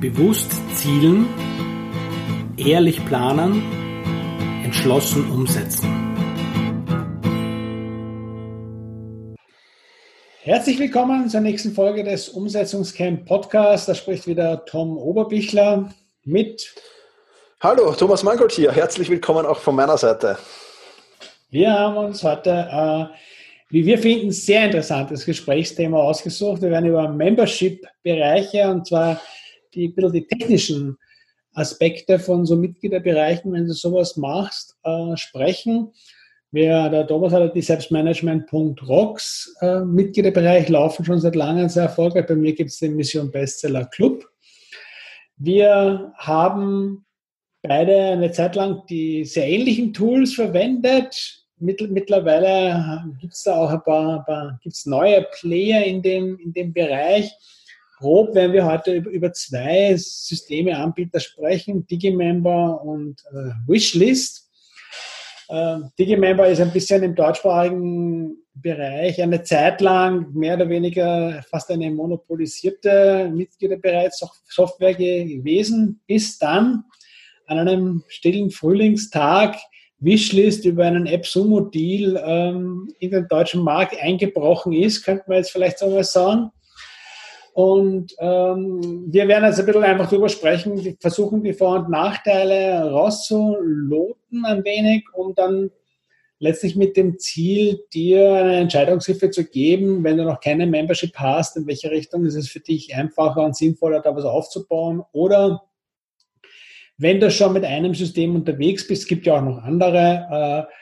Bewusst 0.00 0.50
zielen, 0.74 1.26
ehrlich 2.58 3.02
planen, 3.06 3.62
entschlossen 4.62 5.30
umsetzen. 5.30 5.88
Herzlich 10.42 10.78
willkommen 10.78 11.30
zur 11.30 11.40
nächsten 11.40 11.72
Folge 11.72 12.04
des 12.04 12.28
Umsetzungscamp 12.28 13.24
Podcasts. 13.24 13.86
Da 13.86 13.94
spricht 13.94 14.26
wieder 14.26 14.66
Tom 14.66 14.98
Oberbichler 14.98 15.94
mit. 16.24 16.74
Hallo, 17.62 17.94
Thomas 17.94 18.22
Mangold 18.22 18.52
hier. 18.52 18.72
Herzlich 18.72 19.08
willkommen 19.08 19.46
auch 19.46 19.60
von 19.60 19.74
meiner 19.74 19.96
Seite. 19.96 20.36
Wir 21.48 21.72
haben 21.72 21.96
uns 21.96 22.22
heute, 22.22 22.50
äh, 22.50 23.16
wie 23.70 23.86
wir 23.86 23.98
finden, 23.98 24.30
sehr 24.30 24.66
interessantes 24.66 25.24
Gesprächsthema 25.24 25.98
ausgesucht. 25.98 26.60
Wir 26.60 26.70
werden 26.70 26.90
über 26.90 27.08
Membership-Bereiche 27.08 28.68
und 28.68 28.86
zwar 28.86 29.18
die, 29.76 29.88
bisschen 29.88 30.12
die 30.12 30.26
technischen 30.26 30.98
Aspekte 31.52 32.18
von 32.18 32.44
so 32.44 32.56
Mitgliederbereichen, 32.56 33.52
wenn 33.52 33.66
du 33.66 33.72
sowas 33.72 34.16
machst, 34.16 34.76
äh, 34.84 35.16
sprechen. 35.16 35.92
Wir, 36.52 36.88
der 36.88 37.06
Thomas 37.06 37.32
hat 37.32 37.54
die 37.54 37.62
Selbstmanagement.rocks 37.62 39.56
äh, 39.60 39.80
Mitgliederbereich 39.80 40.68
laufen 40.68 41.04
schon 41.04 41.20
seit 41.20 41.34
langem 41.34 41.68
sehr 41.68 41.84
erfolgreich. 41.84 42.26
Bei 42.26 42.36
mir 42.36 42.54
gibt 42.54 42.70
es 42.70 42.78
den 42.78 42.96
Mission 42.96 43.30
Bestseller 43.30 43.84
Club. 43.86 44.24
Wir 45.36 46.12
haben 46.16 47.04
beide 47.62 47.94
eine 48.12 48.30
Zeit 48.30 48.54
lang 48.54 48.82
die 48.88 49.24
sehr 49.24 49.46
ähnlichen 49.46 49.92
Tools 49.92 50.34
verwendet. 50.34 51.42
Mittlerweile 51.58 53.04
gibt 53.20 53.32
es 53.32 53.42
da 53.42 53.56
auch 53.56 53.70
ein 53.70 53.82
paar, 53.82 54.24
paar 54.24 54.58
gibt's 54.62 54.86
neue 54.86 55.26
Player 55.40 55.84
in 55.84 56.02
dem, 56.02 56.38
in 56.38 56.52
dem 56.52 56.72
Bereich 56.72 57.32
grob 57.98 58.34
werden 58.34 58.52
wir 58.52 58.66
heute 58.66 58.94
über 58.94 59.32
zwei 59.32 59.94
Systeme 59.96 60.76
Anbieter 60.76 61.20
sprechen, 61.20 61.86
Digimember 61.86 62.82
und 62.82 63.22
äh, 63.32 63.50
Wishlist. 63.66 64.50
Äh, 65.48 65.78
Digimember 65.98 66.48
ist 66.48 66.60
ein 66.60 66.72
bisschen 66.72 67.02
im 67.02 67.14
deutschsprachigen 67.14 68.36
Bereich 68.54 69.22
eine 69.22 69.42
Zeit 69.42 69.80
lang 69.80 70.32
mehr 70.32 70.56
oder 70.56 70.68
weniger 70.68 71.42
fast 71.50 71.70
eine 71.70 71.90
monopolisierte 71.90 73.30
Mitgliederbereitssoftware 73.32 74.94
gewesen, 74.94 76.00
bis 76.06 76.38
dann 76.38 76.84
an 77.46 77.58
einem 77.58 78.04
stillen 78.08 78.50
Frühlingstag 78.50 79.56
Wishlist 79.98 80.64
über 80.64 80.84
einen 80.84 81.06
App-Sumo-Deal 81.06 82.22
ähm, 82.24 82.92
in 82.98 83.10
den 83.10 83.28
deutschen 83.28 83.62
Markt 83.62 83.98
eingebrochen 83.98 84.72
ist, 84.72 85.04
könnte 85.04 85.24
man 85.26 85.38
jetzt 85.38 85.52
vielleicht 85.52 85.78
so 85.78 85.88
mal 85.88 86.04
sagen. 86.04 86.50
Und 87.56 88.14
ähm, 88.18 89.06
wir 89.10 89.28
werden 89.28 89.46
jetzt 89.46 89.58
ein 89.58 89.64
bisschen 89.64 89.82
einfach 89.82 90.10
drüber 90.10 90.28
sprechen, 90.28 90.94
versuchen 91.00 91.42
die 91.42 91.54
Vor- 91.54 91.78
und 91.78 91.88
Nachteile 91.88 92.82
rauszuloten 92.90 94.44
ein 94.44 94.62
wenig, 94.62 95.04
um 95.14 95.34
dann 95.34 95.70
letztlich 96.38 96.76
mit 96.76 96.98
dem 96.98 97.18
Ziel, 97.18 97.80
dir 97.94 98.30
eine 98.34 98.56
Entscheidungshilfe 98.56 99.30
zu 99.30 99.46
geben, 99.46 100.04
wenn 100.04 100.18
du 100.18 100.24
noch 100.24 100.38
keine 100.40 100.66
Membership 100.66 101.16
hast, 101.16 101.56
in 101.56 101.66
welche 101.66 101.90
Richtung 101.90 102.26
ist 102.26 102.34
es 102.34 102.50
für 102.50 102.60
dich 102.60 102.94
einfacher 102.94 103.42
und 103.42 103.56
sinnvoller, 103.56 104.02
da 104.02 104.14
was 104.14 104.26
aufzubauen. 104.26 105.02
Oder 105.12 105.62
wenn 106.98 107.20
du 107.20 107.30
schon 107.30 107.54
mit 107.54 107.64
einem 107.64 107.94
System 107.94 108.34
unterwegs 108.34 108.86
bist, 108.86 109.08
gibt 109.08 109.24
ja 109.24 109.38
auch 109.38 109.42
noch 109.42 109.62
andere, 109.62 110.68
äh, 110.68 110.72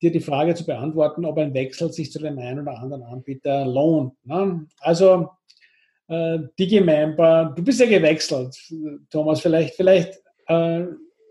dir 0.00 0.12
die 0.12 0.20
Frage 0.20 0.54
zu 0.54 0.64
beantworten, 0.64 1.24
ob 1.24 1.38
ein 1.38 1.54
Wechsel 1.54 1.92
sich 1.92 2.12
zu 2.12 2.20
dem 2.20 2.38
einen 2.38 2.60
oder 2.60 2.78
anderen 2.78 3.02
Anbieter 3.02 3.66
lohnt. 3.66 4.14
Ne? 4.24 4.68
Also 4.78 5.30
äh, 6.10 6.38
Digimember, 6.58 7.52
du 7.56 7.62
bist 7.62 7.80
ja 7.80 7.86
gewechselt, 7.86 8.56
Thomas, 9.10 9.40
vielleicht, 9.40 9.74
vielleicht 9.74 10.20
äh, 10.46 10.82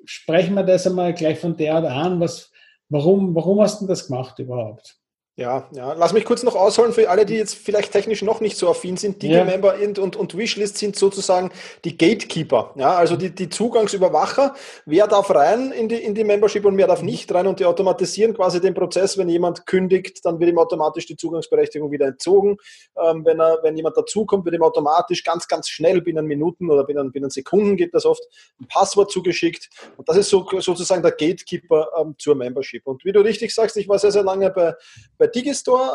sprechen 0.05 0.55
wir 0.55 0.63
das 0.63 0.87
einmal 0.87 1.13
gleich 1.13 1.37
von 1.39 1.55
der 1.55 1.75
an. 1.75 2.19
Was, 2.19 2.51
warum, 2.87 3.35
warum 3.35 3.61
hast 3.61 3.81
du 3.81 3.87
das 3.87 4.07
gemacht 4.07 4.39
überhaupt? 4.39 4.97
Ja, 5.39 5.69
ja, 5.71 5.93
lass 5.93 6.11
mich 6.11 6.25
kurz 6.25 6.43
noch 6.43 6.55
ausholen 6.55 6.91
für 6.91 7.09
alle, 7.09 7.25
die 7.25 7.35
jetzt 7.35 7.55
vielleicht 7.55 7.93
technisch 7.93 8.21
noch 8.23 8.41
nicht 8.41 8.57
so 8.57 8.69
affin 8.69 8.97
sind. 8.97 9.21
Digimember 9.23 9.79
ja. 9.79 9.87
und, 9.87 10.17
und 10.17 10.37
Wishlist 10.37 10.77
sind 10.77 10.97
sozusagen 10.97 11.49
die 11.85 11.97
Gatekeeper, 11.97 12.73
ja, 12.75 12.97
also 12.97 13.15
die, 13.15 13.33
die 13.33 13.47
Zugangsüberwacher. 13.47 14.53
Wer 14.85 15.07
darf 15.07 15.33
rein 15.33 15.71
in 15.71 15.87
die, 15.87 15.95
in 15.95 16.13
die 16.13 16.25
Membership 16.25 16.65
und 16.65 16.75
wer 16.75 16.87
darf 16.87 17.03
nicht 17.03 17.33
rein 17.33 17.47
und 17.47 17.61
die 17.61 17.65
automatisieren 17.65 18.33
quasi 18.33 18.59
den 18.59 18.73
Prozess. 18.73 19.17
Wenn 19.17 19.29
jemand 19.29 19.65
kündigt, 19.65 20.25
dann 20.25 20.41
wird 20.41 20.49
ihm 20.49 20.57
automatisch 20.57 21.05
die 21.05 21.15
Zugangsberechtigung 21.15 21.89
wieder 21.89 22.07
entzogen. 22.07 22.57
Ähm, 23.01 23.23
wenn, 23.23 23.39
er, 23.39 23.59
wenn 23.63 23.77
jemand 23.77 23.95
dazukommt, 23.95 24.43
wird 24.43 24.55
ihm 24.55 24.63
automatisch 24.63 25.23
ganz, 25.23 25.47
ganz 25.47 25.69
schnell 25.69 26.01
binnen 26.01 26.25
Minuten 26.25 26.69
oder 26.69 26.83
binnen, 26.83 27.13
binnen 27.13 27.29
Sekunden 27.29 27.77
geht 27.77 27.93
das 27.93 28.05
oft 28.05 28.23
ein 28.59 28.67
Passwort 28.67 29.09
zugeschickt. 29.09 29.69
Und 29.95 30.09
das 30.09 30.17
ist 30.17 30.29
so, 30.31 30.45
sozusagen 30.59 31.01
der 31.01 31.11
Gatekeeper 31.11 31.91
ähm, 31.97 32.15
zur 32.17 32.35
Membership. 32.35 32.85
Und 32.85 33.05
wie 33.05 33.13
du 33.13 33.21
richtig 33.21 33.55
sagst, 33.55 33.77
ich 33.77 33.87
war 33.87 33.99
sehr, 33.99 34.11
sehr 34.11 34.23
lange 34.23 34.49
bei, 34.49 34.75
bei 35.17 35.28
Digistore, 35.29 35.89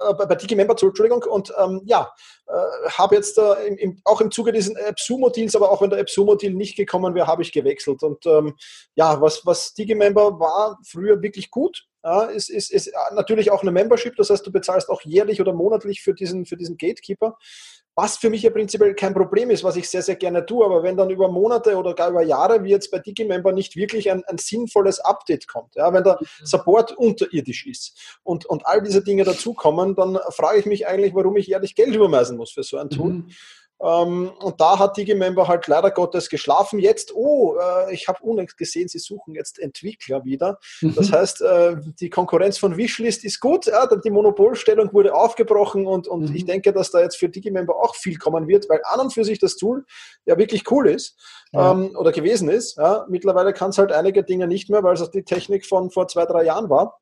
äh, 0.00 0.14
bei 0.14 0.34
Digimember, 0.34 0.76
Entschuldigung, 0.80 1.22
und 1.22 1.52
ähm, 1.58 1.82
ja, 1.84 2.12
äh, 2.46 2.88
habe 2.90 3.16
jetzt 3.16 3.38
äh, 3.38 3.66
im, 3.66 3.76
im, 3.76 4.00
auch 4.04 4.20
im 4.20 4.30
Zuge 4.30 4.52
dieses 4.52 4.74
AppSumo-Deals, 4.74 5.54
aber 5.54 5.70
auch 5.70 5.82
wenn 5.82 5.90
der 5.90 6.00
AppSumo-Deal 6.00 6.54
nicht 6.54 6.76
gekommen 6.76 7.14
wäre, 7.14 7.26
habe 7.26 7.42
ich 7.42 7.52
gewechselt. 7.52 8.02
Und 8.02 8.24
ähm, 8.26 8.56
ja, 8.94 9.20
was, 9.20 9.44
was 9.44 9.74
Digimember 9.74 10.38
war 10.40 10.78
früher 10.84 11.22
wirklich 11.22 11.50
gut, 11.50 11.86
ja, 12.02 12.22
ist, 12.24 12.50
ist, 12.50 12.72
ist 12.72 12.92
natürlich 13.12 13.50
auch 13.50 13.62
eine 13.62 13.70
Membership, 13.70 14.16
das 14.16 14.30
heißt, 14.30 14.46
du 14.46 14.52
bezahlst 14.52 14.88
auch 14.88 15.02
jährlich 15.02 15.40
oder 15.40 15.52
monatlich 15.52 16.02
für 16.02 16.14
diesen, 16.14 16.46
für 16.46 16.56
diesen 16.56 16.76
Gatekeeper 16.76 17.36
was 18.00 18.16
für 18.16 18.30
mich 18.30 18.42
ja 18.42 18.50
prinzipiell 18.50 18.94
kein 18.94 19.12
Problem 19.12 19.50
ist, 19.50 19.64
was 19.64 19.76
ich 19.76 19.88
sehr, 19.88 20.00
sehr 20.00 20.16
gerne 20.16 20.46
tue. 20.46 20.64
Aber 20.64 20.82
wenn 20.82 20.96
dann 20.96 21.10
über 21.10 21.28
Monate 21.28 21.76
oder 21.76 21.94
gar 21.94 22.10
über 22.10 22.22
Jahre, 22.22 22.62
wie 22.64 22.70
jetzt 22.70 22.90
bei 22.90 22.98
Digimember, 22.98 23.52
nicht 23.52 23.76
wirklich 23.76 24.10
ein, 24.10 24.22
ein 24.24 24.38
sinnvolles 24.38 25.00
Update 25.00 25.48
kommt, 25.48 25.74
ja, 25.74 25.92
wenn 25.92 26.04
der 26.04 26.18
mhm. 26.20 26.46
Support 26.46 26.96
unterirdisch 26.96 27.66
ist 27.66 28.18
und, 28.22 28.46
und 28.46 28.66
all 28.66 28.80
diese 28.82 29.02
Dinge 29.02 29.24
dazukommen, 29.24 29.94
dann 29.96 30.18
frage 30.30 30.60
ich 30.60 30.66
mich 30.66 30.86
eigentlich, 30.86 31.14
warum 31.14 31.36
ich 31.36 31.48
jährlich 31.48 31.74
Geld 31.74 31.94
überweisen 31.94 32.36
muss 32.36 32.52
für 32.52 32.62
so 32.62 32.78
ein 32.78 32.90
Tool. 32.90 33.12
Mhm. 33.12 33.30
Ähm, 33.82 34.32
und 34.40 34.60
da 34.60 34.78
hat 34.78 34.96
Digimember 34.96 35.48
halt 35.48 35.66
leider 35.66 35.90
Gottes 35.90 36.28
geschlafen. 36.28 36.78
Jetzt, 36.78 37.14
oh, 37.14 37.56
äh, 37.56 37.94
ich 37.94 38.08
habe 38.08 38.22
unlängst 38.22 38.58
gesehen, 38.58 38.88
sie 38.88 38.98
suchen 38.98 39.34
jetzt 39.34 39.58
Entwickler 39.58 40.24
wieder. 40.24 40.58
Mhm. 40.82 40.94
Das 40.94 41.12
heißt, 41.12 41.42
äh, 41.42 41.76
die 41.98 42.10
Konkurrenz 42.10 42.58
von 42.58 42.76
Wishlist 42.76 43.24
ist 43.24 43.40
gut. 43.40 43.66
Ja, 43.66 43.86
die 43.86 44.10
Monopolstellung 44.10 44.92
wurde 44.92 45.14
aufgebrochen 45.14 45.86
und, 45.86 46.08
und 46.08 46.30
mhm. 46.30 46.36
ich 46.36 46.44
denke, 46.44 46.72
dass 46.72 46.90
da 46.90 47.00
jetzt 47.00 47.16
für 47.16 47.28
Digimember 47.28 47.76
auch 47.76 47.94
viel 47.94 48.18
kommen 48.18 48.48
wird, 48.48 48.68
weil 48.68 48.80
an 48.84 49.00
und 49.00 49.14
für 49.14 49.24
sich 49.24 49.38
das 49.38 49.56
Tool 49.56 49.84
ja 50.26 50.36
wirklich 50.36 50.70
cool 50.70 50.88
ist 50.88 51.16
ja. 51.52 51.72
ähm, 51.72 51.96
oder 51.96 52.12
gewesen 52.12 52.50
ist. 52.50 52.76
Ja. 52.76 53.06
Mittlerweile 53.08 53.52
kann 53.52 53.70
es 53.70 53.78
halt 53.78 53.92
einige 53.92 54.22
Dinge 54.24 54.46
nicht 54.46 54.68
mehr, 54.68 54.82
weil 54.82 54.94
es 54.94 55.10
die 55.10 55.24
Technik 55.24 55.64
von 55.64 55.90
vor 55.90 56.08
zwei, 56.08 56.26
drei 56.26 56.44
Jahren 56.44 56.68
war. 56.68 57.00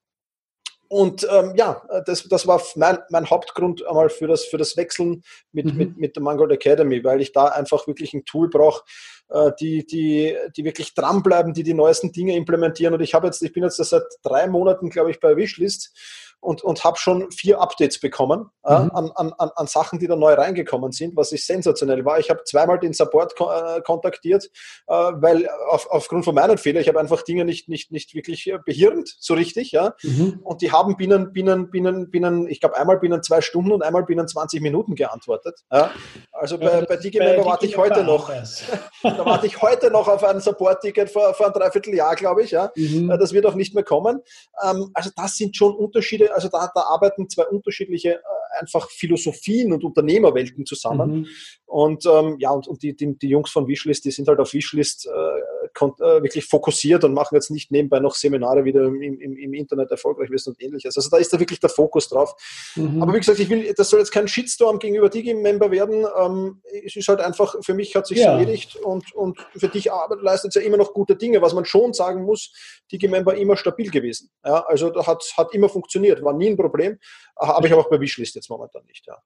Und 0.88 1.26
ähm, 1.31 1.53
ja, 1.54 1.82
das, 2.06 2.25
das 2.25 2.47
war 2.47 2.62
mein, 2.76 2.99
mein 3.10 3.28
Hauptgrund 3.28 3.87
einmal 3.87 4.09
für 4.09 4.26
das, 4.26 4.47
für 4.47 4.56
das 4.56 4.76
Wechseln 4.76 5.22
mit, 5.53 5.66
mhm. 5.66 5.76
mit, 5.76 5.99
mit 5.99 6.16
der 6.16 6.22
Mangold 6.22 6.50
Academy, 6.50 7.04
weil 7.04 7.21
ich 7.21 7.32
da 7.32 7.47
einfach 7.47 7.87
wirklich 7.87 8.15
ein 8.15 8.25
Tool 8.25 8.49
brauche, 8.49 8.84
äh, 9.28 9.53
die, 9.60 9.84
die, 9.84 10.34
die 10.56 10.65
wirklich 10.65 10.94
dranbleiben, 10.94 11.53
die 11.53 11.62
die 11.62 11.75
neuesten 11.75 12.12
Dinge 12.12 12.34
implementieren. 12.34 12.94
Und 12.94 13.03
ich 13.03 13.12
habe 13.12 13.26
jetzt, 13.26 13.43
ich 13.43 13.53
bin 13.53 13.62
jetzt 13.62 13.76
seit 13.76 14.04
drei 14.22 14.47
Monaten, 14.47 14.88
glaube 14.88 15.10
ich, 15.10 15.21
bei 15.21 15.37
Wishlist 15.37 15.94
und, 16.41 16.62
und 16.62 16.84
habe 16.84 16.99
schon 16.99 17.31
vier 17.32 17.60
Updates 17.60 18.00
bekommen 18.00 18.50
äh, 18.65 18.78
mhm. 18.78 18.91
an, 18.91 19.12
an, 19.15 19.32
an 19.54 19.66
Sachen, 19.66 19.99
die 19.99 20.06
da 20.06 20.16
neu 20.16 20.34
reingekommen 20.34 20.93
sind, 20.93 21.16
was 21.16 21.32
ich 21.32 21.44
sensationell 21.44 22.04
war. 22.04 22.19
Ich 22.19 22.31
habe 22.31 22.44
zweimal 22.44 22.78
den 22.78 22.93
Support 22.93 23.37
ko 23.37 23.50
äh, 23.50 23.81
kontaktiert, 23.82 24.49
äh, 24.87 24.93
weil 24.93 25.49
auf, 25.69 25.91
aufgrund 25.91 26.25
von 26.25 26.34
meinen 26.34 26.59
Fehlern, 26.59 26.82
ich 26.82 26.88
habe 26.88 27.00
einfach 27.00 27.22
Dinge 27.22 27.44
nicht, 27.44 27.69
nicht, 27.69 27.91
nicht 27.91 28.15
wirklich 28.15 28.47
äh, 28.47 28.59
behirnt, 28.65 29.15
so 29.19 29.34
richtig, 29.34 29.72
ja. 29.72 29.94
Mhm. 30.03 30.41
Und 30.44 30.62
die 30.62 30.71
haben 30.71 30.97
binnen, 30.97 31.32
binnen, 31.32 31.71
binnen, 31.71 32.10
binnen, 32.10 32.49
ich 32.49 32.60
glaube 32.60 32.76
einmal 32.76 32.99
binnen 32.99 33.22
zwei 33.22 33.41
Stunden 33.41 33.72
und 33.72 33.82
einmal 33.82 34.05
binnen 34.05 34.28
20 34.28 34.60
Minuten 34.60 34.94
geantwortet. 34.94 35.60
Ja. 35.72 35.91
Also 36.32 36.59
bei, 36.59 36.66
ja, 36.66 36.84
bei 36.84 36.96
DigiMember 36.96 37.44
warte 37.44 37.67
ich 37.67 37.76
heute 37.76 38.05
noch, 38.05 38.31
da 39.02 39.25
warte 39.25 39.46
ich 39.46 39.61
heute 39.61 39.91
noch 39.91 40.06
auf 40.06 40.23
ein 40.23 40.41
Support-Ticket 40.41 41.11
vor, 41.11 41.34
vor 41.34 41.46
einem 41.46 41.55
Dreivierteljahr, 41.55 42.14
glaube 42.14 42.43
ich, 42.43 42.52
ja. 42.52 42.70
Mhm. 42.76 43.08
Das 43.19 43.32
wird 43.32 43.46
auch 43.46 43.55
nicht 43.55 43.75
mehr 43.75 43.84
kommen. 43.84 44.20
Ähm, 44.62 44.91
also 44.94 45.11
das 45.17 45.37
sind 45.37 45.56
schon 45.56 45.75
Unterschiede, 45.75 46.28
also 46.33 46.49
da, 46.49 46.71
da 46.75 46.83
arbeiten 46.83 47.29
zwei 47.29 47.47
unterschiedliche 47.47 48.17
äh, 48.17 48.23
einfach 48.59 48.91
Philosophien 48.91 49.73
und 49.73 49.85
Unternehmerwelten 49.85 50.67
zusammen. 50.67 51.11
Mhm. 51.11 51.27
Und 51.67 52.06
ähm, 52.06 52.37
ja, 52.39 52.50
und, 52.50 52.67
und 52.67 52.83
die, 52.83 52.97
die, 52.97 53.19
die 53.19 53.29
Jungs 53.29 53.50
von 53.50 53.69
Wishlist, 53.69 54.05
die 54.05 54.11
sind 54.11 54.27
halt 54.27 54.41
auf 54.41 54.55
Wishlist 54.55 55.06
äh, 55.06 55.41
äh, 55.81 56.23
wirklich 56.23 56.47
fokussiert 56.47 57.05
und 57.05 57.12
machen 57.12 57.35
jetzt 57.35 57.50
nicht 57.50 57.71
nebenbei 57.71 58.00
noch 58.00 58.15
Seminare 58.15 58.65
wieder 58.65 58.85
im, 58.85 59.03
im, 59.03 59.37
im 59.37 59.55
Internet 59.55 59.91
erfolgreich 59.91 60.31
wissen 60.31 60.50
und 60.50 60.62
ähnliches. 60.62 60.97
Also 60.97 61.11
da 61.11 61.19
ist 61.19 61.33
da 61.33 61.39
wirklich 61.39 61.61
der 61.61 61.69
Fokus 61.69 62.09
drauf. 62.09 62.35
Mhm. 62.75 63.03
Aber 63.03 63.12
wie 63.12 63.19
gesagt, 63.19 63.39
ich 63.39 63.50
will, 63.50 63.73
das 63.77 63.91
soll 63.91 64.00
jetzt 64.00 64.11
kein 64.11 64.29
Shitstorm 64.29 64.79
gegenüber 64.79 65.09
Digi-Member 65.09 65.71
werden. 65.71 66.06
Ähm, 66.19 66.62
es 66.85 66.97
ist 66.97 67.09
halt 67.09 67.21
einfach, 67.21 67.55
für 67.62 67.75
mich 67.75 67.94
hat 67.94 68.06
sich 68.06 68.19
ja. 68.19 68.33
erledigt 68.33 68.77
und, 68.77 69.15
und 69.15 69.39
für 69.56 69.69
dich 69.69 69.91
leistet 70.21 70.55
es 70.56 70.61
ja 70.61 70.67
immer 70.67 70.79
noch 70.79 70.94
gute 70.94 71.17
Dinge. 71.17 71.43
Was 71.43 71.55
man 71.55 71.65
schon 71.65 71.93
sagen 71.93 72.25
muss, 72.25 72.53
Digi-Member 72.91 73.37
immer 73.37 73.56
stabil 73.56 73.91
gewesen. 73.91 74.31
Ja, 74.44 74.65
also 74.67 74.91
da 74.91 75.06
hat, 75.06 75.23
hat 75.37 75.55
immer 75.55 75.69
funktioniert, 75.69 76.23
war 76.25 76.33
nie 76.33 76.49
ein 76.49 76.56
Problem. 76.56 76.99
Aber 77.37 77.67
ich 77.67 77.73
habe 77.73 77.83
auch 77.83 77.91
bei 77.91 78.01
Wishlist 78.01 78.35
jetzt 78.38 78.50
momentan 78.50 78.85
nicht. 78.87 79.06
Ja. 79.06 79.19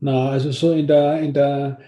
Na, 0.00 0.30
also 0.30 0.50
so 0.50 0.72
in 0.72 0.86
der, 0.86 1.20
in 1.20 1.34
der, 1.34 1.78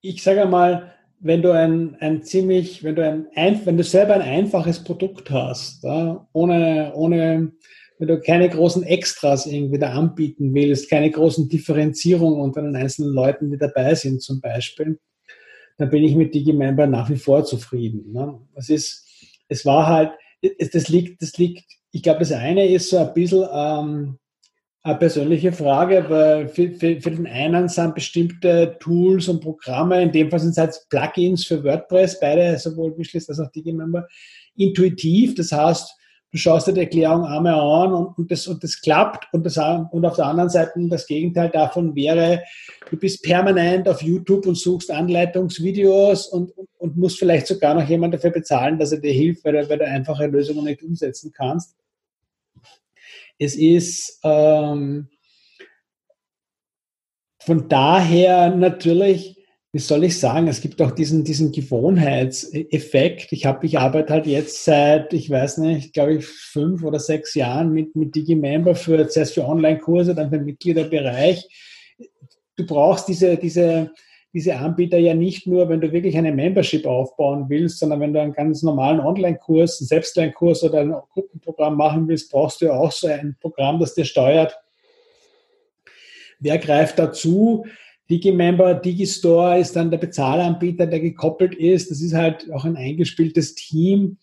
ich 0.00 0.22
sage 0.22 0.46
mal, 0.46 0.92
wenn 1.20 1.42
du 1.42 1.52
ein, 1.52 1.96
ein 2.00 2.22
ziemlich, 2.22 2.82
wenn 2.82 2.96
du 2.96 3.06
ein, 3.06 3.28
ein, 3.36 3.64
wenn 3.64 3.76
du 3.76 3.84
selber 3.84 4.14
ein 4.14 4.22
einfaches 4.22 4.82
Produkt 4.82 5.30
hast, 5.30 5.84
ja, 5.84 6.26
ohne, 6.32 6.92
ohne, 6.94 7.52
wenn 7.98 8.08
du 8.08 8.20
keine 8.20 8.48
großen 8.48 8.82
Extras 8.82 9.46
irgendwie 9.46 9.78
da 9.78 9.92
anbieten 9.92 10.52
willst, 10.52 10.90
keine 10.90 11.10
großen 11.10 11.48
Differenzierungen 11.48 12.40
unter 12.40 12.62
den 12.62 12.74
einzelnen 12.74 13.12
Leuten, 13.12 13.50
die 13.50 13.58
dabei 13.58 13.94
sind 13.94 14.20
zum 14.20 14.40
Beispiel, 14.40 14.98
dann 15.78 15.90
bin 15.90 16.02
ich 16.02 16.16
mit 16.16 16.34
DigiMember 16.34 16.88
nach 16.88 17.08
wie 17.08 17.16
vor 17.16 17.44
zufrieden. 17.44 18.12
Ne? 18.12 18.40
Es 18.54 18.68
ist, 18.68 19.08
es 19.48 19.64
war 19.64 19.86
halt, 19.86 20.10
es, 20.40 20.70
das 20.70 20.88
liegt, 20.88 21.22
das 21.22 21.38
liegt, 21.38 21.64
ich 21.92 22.02
glaube, 22.02 22.20
das 22.20 22.32
eine 22.32 22.66
ist 22.66 22.90
so 22.90 22.98
ein 22.98 23.14
bisschen, 23.14 23.46
ähm, 23.52 24.18
eine 24.84 24.98
persönliche 24.98 25.52
Frage, 25.52 26.04
weil 26.08 26.48
für, 26.48 26.72
für, 26.72 27.00
für, 27.00 27.10
den 27.12 27.26
einen 27.26 27.68
sind 27.68 27.94
bestimmte 27.94 28.76
Tools 28.80 29.28
und 29.28 29.40
Programme, 29.40 30.02
in 30.02 30.10
dem 30.10 30.28
Fall 30.28 30.40
sind 30.40 30.50
es 30.50 30.58
halt 30.58 30.74
Plugins 30.90 31.46
für 31.46 31.62
WordPress, 31.62 32.18
beide, 32.18 32.58
sowohl 32.58 32.96
Wishlist 32.98 33.30
als 33.30 33.38
auch 33.38 33.50
DigiMember, 33.52 34.08
intuitiv. 34.56 35.36
Das 35.36 35.52
heißt, 35.52 35.94
du 36.32 36.38
schaust 36.38 36.66
dir 36.66 36.72
die 36.72 36.80
Erklärung 36.80 37.24
einmal 37.24 37.54
an 37.54 37.92
und, 37.92 38.18
und, 38.18 38.30
das, 38.30 38.48
und 38.48 38.64
das 38.64 38.80
klappt. 38.80 39.32
Und, 39.32 39.46
das, 39.46 39.56
und 39.56 40.04
auf 40.04 40.16
der 40.16 40.26
anderen 40.26 40.50
Seite 40.50 40.72
das 40.88 41.06
Gegenteil 41.06 41.50
davon 41.50 41.94
wäre, 41.94 42.42
du 42.90 42.96
bist 42.96 43.22
permanent 43.22 43.88
auf 43.88 44.02
YouTube 44.02 44.46
und 44.46 44.56
suchst 44.56 44.90
Anleitungsvideos 44.90 46.26
und, 46.26 46.52
und, 46.78 46.96
musst 46.96 47.20
vielleicht 47.20 47.46
sogar 47.46 47.74
noch 47.74 47.88
jemand 47.88 48.14
dafür 48.14 48.30
bezahlen, 48.30 48.80
dass 48.80 48.90
er 48.90 48.98
dir 48.98 49.12
hilft, 49.12 49.44
weil, 49.44 49.68
weil 49.68 49.78
du 49.78 49.86
einfache 49.86 50.26
Lösungen 50.26 50.64
nicht 50.64 50.82
umsetzen 50.82 51.32
kannst. 51.32 51.76
Es 53.38 53.54
ist 53.56 54.20
ähm, 54.24 55.08
von 57.44 57.68
daher 57.68 58.54
natürlich, 58.54 59.36
wie 59.72 59.80
soll 59.80 60.04
ich 60.04 60.20
sagen, 60.20 60.46
es 60.46 60.60
gibt 60.60 60.80
auch 60.80 60.92
diesen, 60.92 61.24
diesen 61.24 61.50
Gewohnheitseffekt. 61.50 63.32
Ich 63.32 63.46
habe, 63.46 63.66
ich 63.66 63.78
arbeite 63.78 64.12
halt 64.12 64.26
jetzt 64.26 64.64
seit, 64.64 65.12
ich 65.12 65.28
weiß 65.28 65.58
nicht, 65.58 65.92
glaube 65.92 66.14
ich, 66.14 66.26
fünf 66.26 66.84
oder 66.84 67.00
sechs 67.00 67.34
Jahren 67.34 67.72
mit, 67.72 67.96
mit 67.96 68.14
DigiMember 68.14 68.76
für, 68.76 69.08
zuerst 69.08 69.34
für 69.34 69.44
Online-Kurse, 69.44 70.14
dann 70.14 70.30
für 70.30 70.36
den 70.36 70.44
Mitgliederbereich. 70.44 71.48
Du 72.56 72.66
brauchst 72.66 73.08
diese, 73.08 73.36
diese, 73.36 73.90
diese 74.32 74.56
Anbieter 74.56 74.98
ja 74.98 75.14
nicht 75.14 75.46
nur, 75.46 75.68
wenn 75.68 75.80
du 75.80 75.92
wirklich 75.92 76.16
eine 76.16 76.32
Membership 76.32 76.86
aufbauen 76.86 77.46
willst, 77.48 77.78
sondern 77.78 78.00
wenn 78.00 78.14
du 78.14 78.20
einen 78.20 78.32
ganz 78.32 78.62
normalen 78.62 79.00
Online-Kurs, 79.00 79.80
einen 79.80 79.88
Selbstlernkurs 79.88 80.62
oder 80.62 80.80
ein 80.80 80.94
Gruppenprogramm 81.12 81.76
machen 81.76 82.08
willst, 82.08 82.32
brauchst 82.32 82.60
du 82.60 82.66
ja 82.66 82.72
auch 82.72 82.92
so 82.92 83.08
ein 83.08 83.36
Programm, 83.40 83.78
das 83.78 83.94
dir 83.94 84.06
steuert. 84.06 84.58
Wer 86.40 86.58
greift 86.58 86.98
dazu? 86.98 87.66
Digimember, 88.10 88.74
Digistore 88.74 89.58
ist 89.58 89.76
dann 89.76 89.90
der 89.90 89.98
Bezahlanbieter, 89.98 90.86
der 90.86 91.00
gekoppelt 91.00 91.54
ist. 91.54 91.90
Das 91.90 92.00
ist 92.00 92.14
halt 92.14 92.50
auch 92.52 92.64
ein 92.64 92.76
eingespieltes 92.76 93.54
Team. 93.54 94.18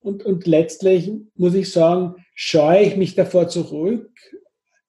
Und, 0.00 0.24
und 0.24 0.46
letztlich 0.46 1.12
muss 1.36 1.54
ich 1.54 1.72
sagen, 1.72 2.16
scheue 2.34 2.82
ich 2.82 2.96
mich 2.96 3.14
davor 3.14 3.48
zurück, 3.48 4.10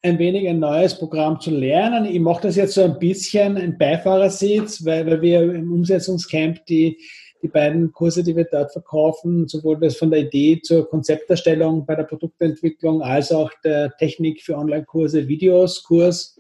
ein 0.04 0.18
wenig 0.18 0.48
ein 0.48 0.60
neues 0.60 0.98
Programm 0.98 1.40
zu 1.40 1.52
lernen. 1.52 2.06
Ich 2.06 2.20
mache 2.20 2.44
das 2.44 2.56
jetzt 2.56 2.74
so 2.74 2.84
ein 2.84 2.98
bisschen 2.98 3.58
ein 3.58 3.78
Beifahrersitz, 3.78 4.84
weil, 4.84 5.06
weil 5.06 5.22
wir 5.22 5.42
im 5.54 5.72
Umsetzungscamp 5.72 6.66
die, 6.66 6.98
die 7.44 7.48
beiden 7.48 7.92
Kurse, 7.92 8.24
die 8.24 8.36
wir 8.36 8.46
dort 8.46 8.72
verkaufen, 8.72 9.48
sowohl 9.48 9.80
das 9.80 9.98
von 9.98 10.10
der 10.10 10.22
Idee 10.22 10.60
zur 10.62 10.90
Konzepterstellung 10.90 11.86
bei 11.86 11.96
der 11.96 12.04
Produktentwicklung 12.04 13.02
als 13.02 13.32
auch 13.32 13.52
der 13.64 13.96
Technik 13.98 14.42
für 14.42 14.58
Online-Kurse, 14.58 15.28
Videos, 15.28 15.84
Kurs, 15.84 16.38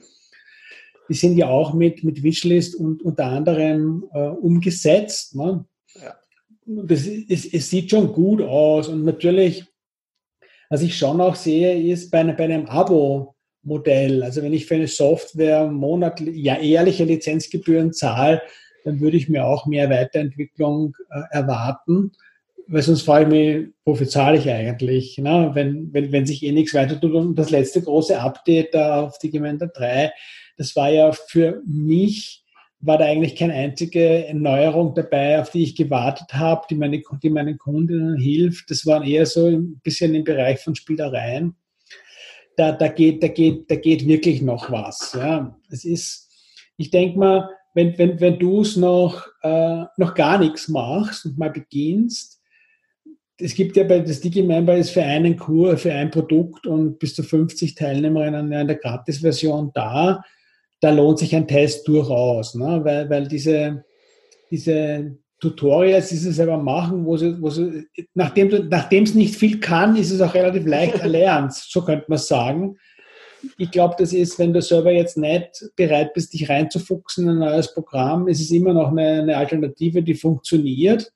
die 1.07 1.13
sind 1.13 1.37
ja 1.37 1.49
auch 1.49 1.73
mit, 1.73 2.03
mit 2.03 2.23
Wishlist 2.23 2.75
und 2.75 3.03
unter 3.03 3.25
anderem 3.25 4.05
äh, 4.13 4.19
umgesetzt. 4.19 5.35
Ne? 5.35 5.65
Ja. 6.01 6.15
Das, 6.65 7.05
es, 7.05 7.45
es 7.45 7.69
sieht 7.69 7.89
schon 7.91 8.13
gut 8.13 8.41
aus 8.41 8.87
und 8.87 9.03
natürlich, 9.03 9.65
was 10.69 10.81
ich 10.81 10.97
schon 10.97 11.19
auch 11.19 11.35
sehe, 11.35 11.91
ist 11.91 12.11
bei, 12.11 12.23
bei 12.23 12.45
einem 12.45 12.65
Abo, 12.67 13.35
Modell. 13.63 14.23
Also 14.23 14.41
wenn 14.41 14.53
ich 14.53 14.65
für 14.65 14.75
eine 14.75 14.87
Software 14.87 15.67
monatlich, 15.67 16.35
ja, 16.35 16.57
ehrliche 16.57 17.03
Lizenzgebühren 17.03 17.93
zahle, 17.93 18.41
dann 18.83 18.99
würde 18.99 19.17
ich 19.17 19.29
mir 19.29 19.45
auch 19.45 19.65
mehr 19.65 19.89
Weiterentwicklung 19.89 20.95
äh, 21.11 21.21
erwarten. 21.31 22.11
Weil 22.67 22.81
sonst 22.81 23.01
frage 23.01 23.25
ich 23.25 23.29
mich, 23.29 23.73
wofür 23.85 24.07
zahle 24.07 24.37
ich 24.37 24.49
eigentlich, 24.49 25.17
ne? 25.17 25.51
wenn, 25.53 25.93
wenn, 25.93 26.11
wenn 26.11 26.25
sich 26.25 26.43
eh 26.43 26.51
nichts 26.51 26.73
weiter 26.73 26.99
tut. 26.99 27.13
Und 27.13 27.35
das 27.35 27.49
letzte 27.49 27.81
große 27.81 28.19
Update 28.19 28.73
da 28.73 29.01
auf 29.01 29.17
die 29.19 29.29
Gemeinde 29.29 29.69
3, 29.73 30.11
das 30.57 30.75
war 30.75 30.89
ja 30.89 31.11
für 31.11 31.61
mich, 31.65 32.43
war 32.79 32.97
da 32.97 33.05
eigentlich 33.05 33.35
keine 33.35 33.53
einzige 33.53 34.25
Erneuerung 34.27 34.95
dabei, 34.95 35.41
auf 35.41 35.51
die 35.51 35.63
ich 35.63 35.75
gewartet 35.75 36.33
habe, 36.33 36.65
die, 36.69 36.75
meine, 36.75 37.01
die 37.21 37.29
meinen 37.29 37.57
Kundinnen 37.57 38.17
hilft. 38.17 38.71
Das 38.71 38.85
waren 38.85 39.03
eher 39.03 39.25
so 39.25 39.47
ein 39.47 39.81
bisschen 39.83 40.15
im 40.15 40.23
Bereich 40.23 40.59
von 40.59 40.75
Spielereien 40.75 41.55
da, 42.57 42.71
da, 42.71 42.87
geht, 42.87 43.23
da, 43.23 43.27
geht, 43.27 43.69
da 43.69 43.75
geht 43.75 44.05
wirklich 44.07 44.41
noch 44.41 44.71
was. 44.71 45.13
Ja. 45.13 45.57
Es 45.69 45.85
ist, 45.85 46.29
ich 46.77 46.91
denke 46.91 47.17
mal, 47.17 47.49
wenn, 47.73 47.97
wenn, 47.97 48.19
wenn 48.19 48.39
du 48.39 48.61
es 48.61 48.75
noch, 48.75 49.25
äh, 49.43 49.83
noch 49.97 50.13
gar 50.13 50.37
nichts 50.37 50.67
machst 50.67 51.25
und 51.25 51.37
mal 51.37 51.51
beginnst, 51.51 52.41
es 53.37 53.55
gibt 53.55 53.75
ja 53.75 53.83
bei 53.83 53.99
das 53.99 54.19
Digimember 54.19 54.77
ist 54.77 54.91
für 54.91 55.03
einen 55.03 55.35
Kurs, 55.37 55.81
für 55.81 55.93
ein 55.93 56.11
Produkt 56.11 56.67
und 56.67 56.99
bis 56.99 57.15
zu 57.15 57.23
50 57.23 57.75
Teilnehmerinnen 57.75 58.51
in 58.51 58.67
der 58.67 58.77
Gratis-Version 58.77 59.71
da. 59.73 60.23
Da 60.79 60.91
lohnt 60.91 61.19
sich 61.19 61.35
ein 61.35 61.47
Test 61.47 61.87
durchaus, 61.87 62.55
ne? 62.55 62.81
weil, 62.83 63.09
weil 63.09 63.27
diese, 63.27 63.83
diese 64.49 65.17
Tutorials, 65.41 66.09
die 66.09 66.17
sie 66.17 66.31
selber 66.31 66.57
machen, 66.57 67.03
wo 67.03 67.17
sie, 67.17 67.41
wo 67.41 67.49
sie 67.49 67.87
nachdem 68.13 68.49
du, 68.49 68.63
nachdem 68.63 69.03
es 69.03 69.15
nicht 69.15 69.35
viel 69.35 69.59
kann, 69.59 69.95
ist 69.95 70.11
es 70.11 70.21
auch 70.21 70.35
relativ 70.35 70.65
leicht 70.67 70.95
erlernt, 70.95 71.53
so 71.53 71.83
könnte 71.83 72.05
man 72.07 72.19
sagen. 72.19 72.77
Ich 73.57 73.71
glaube, 73.71 73.95
das 73.97 74.13
ist, 74.13 74.37
wenn 74.37 74.53
du 74.53 74.61
selber 74.61 74.91
jetzt 74.91 75.17
nicht 75.17 75.65
bereit 75.75 76.13
bist, 76.13 76.33
dich 76.33 76.47
reinzufuchsen 76.47 77.25
in 77.25 77.31
ein 77.31 77.39
neues 77.39 77.73
Programm, 77.73 78.27
ist 78.27 78.39
es 78.39 78.51
immer 78.51 78.71
noch 78.73 78.89
eine, 78.89 79.21
eine 79.21 79.35
Alternative, 79.35 80.03
die 80.03 80.13
funktioniert. 80.13 81.11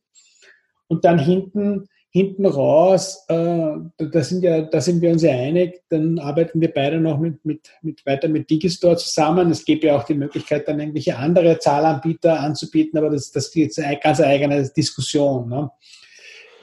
Und 0.88 1.06
dann 1.06 1.20
hinten 1.20 1.88
hinten 2.16 2.46
raus, 2.46 3.26
äh, 3.28 3.74
da, 3.98 4.24
sind 4.24 4.42
ja, 4.42 4.62
da 4.62 4.80
sind 4.80 5.02
wir 5.02 5.12
uns 5.12 5.22
ja 5.22 5.34
einig, 5.34 5.84
dann 5.90 6.18
arbeiten 6.18 6.62
wir 6.62 6.74
beide 6.74 6.98
noch 6.98 7.20
mit, 7.20 7.44
mit, 7.44 7.70
mit 7.82 8.06
weiter 8.06 8.30
mit 8.30 8.50
Digistore 8.50 8.96
zusammen. 8.96 9.52
Es 9.52 9.66
gibt 9.66 9.84
ja 9.84 9.98
auch 9.98 10.04
die 10.04 10.14
Möglichkeit, 10.14 10.66
dann 10.66 10.80
irgendwelche 10.80 11.18
andere 11.18 11.60
Zahlanbieter 11.60 12.40
anzubieten, 12.40 12.98
aber 12.98 13.10
das, 13.10 13.32
das 13.34 13.48
ist 13.48 13.56
jetzt 13.56 13.80
eine 13.80 14.00
ganz 14.00 14.22
eigene 14.22 14.66
Diskussion. 14.70 15.50
Ne? 15.50 15.70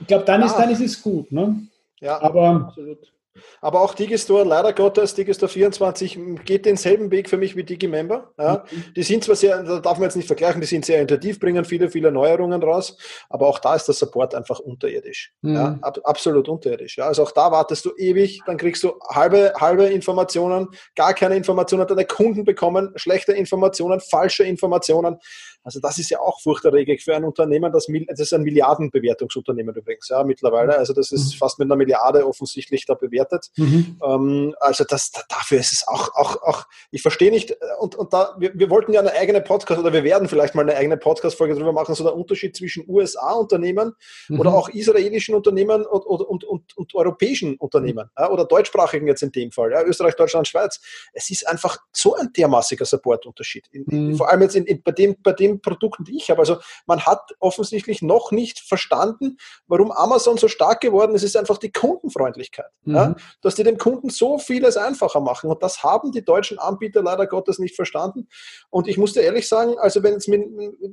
Ich 0.00 0.06
glaube, 0.06 0.24
dann, 0.24 0.42
ist, 0.42 0.54
dann 0.54 0.70
ist 0.70 0.80
es 0.80 1.02
gut. 1.02 1.30
Ne? 1.30 1.68
Ja, 2.00 2.22
aber 2.22 2.68
absolut. 2.68 3.12
Aber 3.60 3.80
auch 3.80 3.94
Digistore, 3.94 4.44
leider 4.44 4.72
Gottes, 4.72 5.14
Digistore 5.14 5.50
24 5.50 6.18
geht 6.44 6.66
denselben 6.66 7.10
Weg 7.10 7.30
für 7.30 7.36
mich 7.36 7.56
wie 7.56 7.64
Digimember. 7.64 8.32
Ja. 8.38 8.64
Mhm. 8.70 8.94
Die 8.94 9.02
sind 9.02 9.24
zwar 9.24 9.36
sehr, 9.36 9.62
da 9.62 9.78
darf 9.78 9.98
man 9.98 10.04
jetzt 10.04 10.16
nicht 10.16 10.26
vergleichen, 10.26 10.60
die 10.60 10.66
sind 10.66 10.84
sehr 10.84 11.00
intuitiv, 11.00 11.40
bringen 11.40 11.64
viele, 11.64 11.88
viele 11.88 12.12
Neuerungen 12.12 12.62
raus, 12.62 12.96
aber 13.28 13.46
auch 13.46 13.58
da 13.58 13.74
ist 13.74 13.86
der 13.86 13.94
Support 13.94 14.34
einfach 14.34 14.58
unterirdisch. 14.58 15.32
Mhm. 15.42 15.54
Ja, 15.54 15.78
ab, 15.80 15.98
absolut 16.04 16.48
unterirdisch. 16.48 16.98
Ja. 16.98 17.06
Also 17.06 17.22
auch 17.22 17.32
da 17.32 17.50
wartest 17.50 17.84
du 17.84 17.92
ewig, 17.96 18.40
dann 18.46 18.56
kriegst 18.56 18.82
du 18.82 18.98
halbe, 19.08 19.52
halbe 19.58 19.86
Informationen, 19.86 20.68
gar 20.94 21.14
keine 21.14 21.36
Informationen, 21.36 21.86
deine 21.86 22.04
Kunden 22.04 22.44
bekommen 22.44 22.92
schlechte 22.96 23.32
Informationen, 23.32 24.00
falsche 24.00 24.44
Informationen. 24.44 25.18
Also 25.64 25.80
das 25.80 25.98
ist 25.98 26.10
ja 26.10 26.20
auch 26.20 26.40
furchterregend 26.40 27.02
für 27.02 27.14
ein 27.14 27.24
Unternehmen, 27.24 27.72
das, 27.72 27.86
das 28.08 28.20
ist 28.20 28.32
ein 28.32 28.42
Milliardenbewertungsunternehmen 28.42 29.74
übrigens, 29.74 30.08
ja, 30.08 30.22
mittlerweile. 30.24 30.76
Also 30.76 30.92
das 30.92 31.12
ist 31.12 31.34
mhm. 31.34 31.38
fast 31.38 31.58
mit 31.58 31.66
einer 31.66 31.76
Milliarde 31.76 32.26
offensichtlich 32.26 32.84
da 32.86 32.94
bewertet. 32.94 33.50
Mhm. 33.56 33.98
Ähm, 34.04 34.54
also 34.60 34.84
das, 34.84 35.12
dafür 35.28 35.58
ist 35.58 35.72
es 35.72 35.86
auch, 35.86 36.14
auch, 36.14 36.42
auch 36.42 36.64
ich 36.90 37.02
verstehe 37.02 37.30
nicht, 37.30 37.56
und, 37.78 37.94
und 37.94 38.12
da, 38.12 38.34
wir, 38.38 38.52
wir 38.54 38.70
wollten 38.70 38.92
ja 38.92 39.00
eine 39.00 39.12
eigene 39.12 39.40
Podcast, 39.40 39.80
oder 39.80 39.92
wir 39.92 40.04
werden 40.04 40.28
vielleicht 40.28 40.54
mal 40.54 40.62
eine 40.62 40.76
eigene 40.76 40.96
Podcast-Folge 40.96 41.54
darüber 41.54 41.72
machen, 41.72 41.94
so 41.94 42.04
der 42.04 42.14
Unterschied 42.14 42.56
zwischen 42.56 42.84
USA-Unternehmen 42.88 43.92
mhm. 44.28 44.40
oder 44.40 44.54
auch 44.54 44.68
israelischen 44.68 45.34
Unternehmen 45.34 45.84
und, 45.86 46.04
und, 46.04 46.20
und, 46.22 46.44
und, 46.44 46.76
und 46.76 46.94
europäischen 46.94 47.56
Unternehmen, 47.56 48.10
ja, 48.18 48.30
oder 48.30 48.44
deutschsprachigen 48.44 49.06
jetzt 49.06 49.22
in 49.22 49.32
dem 49.32 49.52
Fall, 49.52 49.70
ja, 49.70 49.82
Österreich, 49.82 50.16
Deutschland, 50.16 50.48
Schweiz. 50.48 50.80
Es 51.12 51.30
ist 51.30 51.46
einfach 51.48 51.78
so 51.92 52.14
ein 52.16 52.32
dermaßiger 52.32 52.84
Supportunterschied. 52.84 53.68
Mhm. 53.72 54.16
Vor 54.16 54.30
allem 54.30 54.42
jetzt 54.42 54.56
in, 54.56 54.64
in, 54.66 54.82
bei, 54.82 54.92
dem, 54.92 55.16
bei 55.22 55.32
dem 55.32 55.51
den 55.52 55.60
Produkten, 55.60 56.04
die 56.04 56.16
ich 56.16 56.30
habe. 56.30 56.40
Also 56.40 56.58
man 56.86 57.04
hat 57.06 57.32
offensichtlich 57.38 58.02
noch 58.02 58.32
nicht 58.32 58.60
verstanden, 58.60 59.38
warum 59.66 59.90
Amazon 59.90 60.36
so 60.36 60.48
stark 60.48 60.80
geworden 60.80 61.14
ist. 61.14 61.22
Es 61.22 61.30
ist 61.30 61.36
einfach 61.36 61.58
die 61.58 61.70
Kundenfreundlichkeit. 61.72 62.70
Mhm. 62.84 62.94
Ja? 62.94 63.14
Dass 63.40 63.54
die 63.54 63.62
dem 63.62 63.78
Kunden 63.78 64.10
so 64.10 64.38
vieles 64.38 64.76
einfacher 64.76 65.20
machen. 65.20 65.50
Und 65.50 65.62
das 65.62 65.82
haben 65.82 66.12
die 66.12 66.24
deutschen 66.24 66.58
Anbieter 66.58 67.02
leider 67.02 67.26
Gottes 67.26 67.58
nicht 67.58 67.76
verstanden. 67.76 68.28
Und 68.70 68.88
ich 68.88 68.98
muss 68.98 69.12
dir 69.12 69.22
ehrlich 69.22 69.48
sagen, 69.48 69.78
also 69.78 70.02
wenn 70.02 70.14
es 70.14 70.28
mit, 70.28 70.42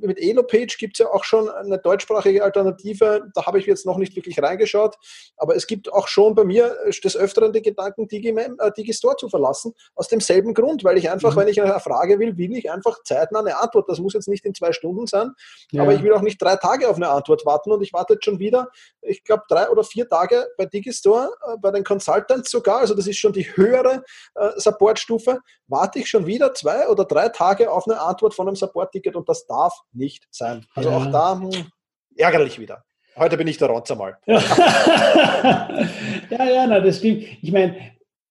mit 0.02 0.18
Elopage 0.18 0.76
gibt 0.78 0.94
es 0.94 0.98
ja 0.98 1.12
auch 1.12 1.24
schon 1.24 1.48
eine 1.48 1.78
deutschsprachige 1.78 2.44
Alternative. 2.44 3.30
Da 3.34 3.46
habe 3.46 3.58
ich 3.58 3.66
jetzt 3.66 3.86
noch 3.86 3.98
nicht 3.98 4.16
wirklich 4.16 4.42
reingeschaut. 4.42 4.96
Aber 5.36 5.56
es 5.56 5.66
gibt 5.66 5.92
auch 5.92 6.08
schon 6.08 6.34
bei 6.34 6.44
mir 6.44 6.76
des 7.04 7.16
Öfteren 7.16 7.52
den 7.52 7.62
Gedanken, 7.62 8.08
Digimem, 8.08 8.56
äh, 8.60 8.70
Digistore 8.76 9.16
zu 9.16 9.28
verlassen. 9.28 9.72
Aus 9.94 10.08
demselben 10.08 10.54
Grund, 10.54 10.84
weil 10.84 10.98
ich 10.98 11.10
einfach, 11.10 11.34
mhm. 11.34 11.40
wenn 11.40 11.48
ich 11.48 11.60
eine 11.60 11.78
Frage 11.80 12.18
will, 12.18 12.36
will 12.36 12.56
ich 12.56 12.70
einfach 12.70 13.02
zeitnah 13.04 13.40
eine 13.40 13.60
Antwort. 13.60 13.88
Das 13.88 13.98
muss 13.98 14.14
jetzt 14.14 14.28
nicht 14.28 14.44
in 14.44 14.49
in 14.50 14.54
zwei 14.54 14.72
Stunden 14.72 15.06
sein, 15.06 15.32
ja. 15.72 15.82
aber 15.82 15.94
ich 15.94 16.02
will 16.02 16.12
auch 16.12 16.20
nicht 16.20 16.40
drei 16.40 16.56
Tage 16.56 16.88
auf 16.88 16.96
eine 16.96 17.08
Antwort 17.08 17.46
warten 17.46 17.72
und 17.72 17.82
ich 17.82 17.92
warte 17.92 18.14
jetzt 18.14 18.24
schon 18.24 18.38
wieder, 18.38 18.68
ich 19.00 19.24
glaube, 19.24 19.44
drei 19.48 19.68
oder 19.70 19.84
vier 19.84 20.08
Tage 20.08 20.46
bei 20.56 20.66
Digistore, 20.66 21.30
äh, 21.46 21.56
bei 21.60 21.70
den 21.70 21.84
Consultants 21.84 22.50
sogar, 22.50 22.78
also 22.78 22.94
das 22.94 23.06
ist 23.06 23.18
schon 23.18 23.32
die 23.32 23.44
höhere 23.56 24.02
äh, 24.34 24.50
Supportstufe, 24.56 25.40
warte 25.66 25.98
ich 25.98 26.08
schon 26.08 26.26
wieder 26.26 26.52
zwei 26.54 26.88
oder 26.88 27.04
drei 27.04 27.28
Tage 27.28 27.70
auf 27.70 27.86
eine 27.86 28.00
Antwort 28.00 28.34
von 28.34 28.48
einem 28.48 28.56
Support-Ticket 28.56 29.16
und 29.16 29.28
das 29.28 29.46
darf 29.46 29.74
nicht 29.92 30.26
sein. 30.30 30.66
Also 30.74 30.90
ja. 30.90 30.96
auch 30.96 31.06
da 31.10 31.34
mh, 31.34 31.56
hm, 31.56 31.66
ärgerlich 32.16 32.58
wieder. 32.58 32.84
Heute 33.16 33.36
bin 33.36 33.48
ich 33.48 33.58
der 33.58 33.68
Rotzer 33.68 33.96
mal. 33.96 34.18
ja, 34.26 34.38
ja, 36.30 36.66
na, 36.66 36.80
das 36.80 36.98
stimmt. 36.98 37.24
Ich 37.42 37.52
meine, 37.52 37.76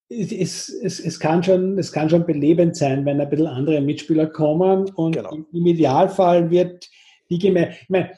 es, 0.09 0.69
es, 0.69 0.99
es, 0.99 1.19
kann 1.19 1.43
schon, 1.43 1.77
es 1.77 1.91
kann 1.91 2.09
schon 2.09 2.25
belebend 2.25 2.75
sein, 2.75 3.05
wenn 3.05 3.21
ein 3.21 3.29
bisschen 3.29 3.47
andere 3.47 3.79
Mitspieler 3.79 4.27
kommen 4.27 4.89
und 4.95 5.15
genau. 5.15 5.37
im 5.53 5.65
Idealfall 5.65 6.49
wird 6.49 6.89
Digimember, 7.29 7.71
ich 7.71 7.89
meine, 7.89 8.11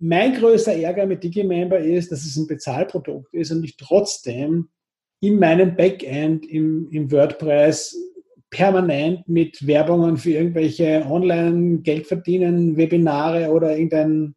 mein 0.00 0.34
größter 0.34 0.74
Ärger 0.74 1.06
mit 1.06 1.22
Digimember 1.22 1.78
ist, 1.78 2.10
dass 2.10 2.24
es 2.24 2.36
ein 2.36 2.46
Bezahlprodukt 2.46 3.32
ist 3.32 3.52
und 3.52 3.62
ich 3.62 3.76
trotzdem 3.76 4.68
in 5.20 5.38
meinem 5.38 5.76
Backend 5.76 6.46
im, 6.46 6.88
im 6.90 7.10
WordPress 7.12 7.96
permanent 8.50 9.28
mit 9.28 9.66
Werbungen 9.66 10.16
für 10.16 10.30
irgendwelche 10.30 11.04
Online-Geldverdienen, 11.08 12.76
Webinare 12.76 13.50
oder 13.50 13.76
irgendein 13.76 14.34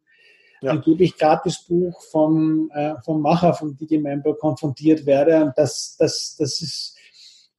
ja. 0.62 0.72
angeblich 0.72 1.16
Gratisbuch 1.16 2.02
vom, 2.10 2.70
äh, 2.74 2.94
vom 3.04 3.22
Macher 3.22 3.54
von 3.54 3.76
Digimember 3.76 4.36
konfrontiert 4.36 5.06
werde. 5.06 5.44
Und 5.44 5.52
das, 5.56 5.96
das, 5.98 6.36
das 6.38 6.60
ist 6.60 6.96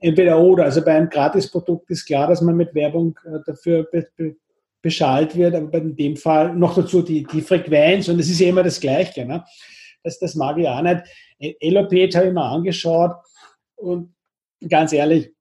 entweder 0.02 0.40
oder. 0.40 0.66
Also 0.66 0.84
bei 0.84 0.96
einem 0.96 1.10
Gratisprodukt 1.10 1.90
ist 1.90 2.06
klar, 2.06 2.28
dass 2.28 2.42
man 2.42 2.58
mit 2.58 2.76
Werbung 2.76 3.18
äh, 3.26 3.40
dafür 3.46 3.84
be, 3.84 4.08
be, 4.18 4.36
beschallt 4.82 5.36
wird, 5.36 5.56
aber 5.56 5.78
in 5.78 5.96
dem 5.96 6.18
Fall 6.18 6.54
noch 6.56 6.76
dazu 6.76 7.02
die, 7.02 7.24
die 7.24 7.42
Frequenz 7.42 8.10
und 8.10 8.20
es 8.20 8.30
ist 8.30 8.40
ja 8.40 8.50
immer 8.50 8.64
das 8.64 8.80
Gleiche. 8.80 9.26
Ne? 9.26 9.44
Das, 10.04 10.20
das 10.20 10.36
mag 10.36 10.58
ich 10.58 10.68
auch 10.68 10.82
nicht. 10.82 11.04
Elopage 11.60 12.18
habe 12.18 12.28
ich 12.28 12.34
mir 12.34 12.44
angeschaut 12.44 13.12
und 13.76 14.14
ganz 14.68 14.92
ehrlich, 14.92 15.32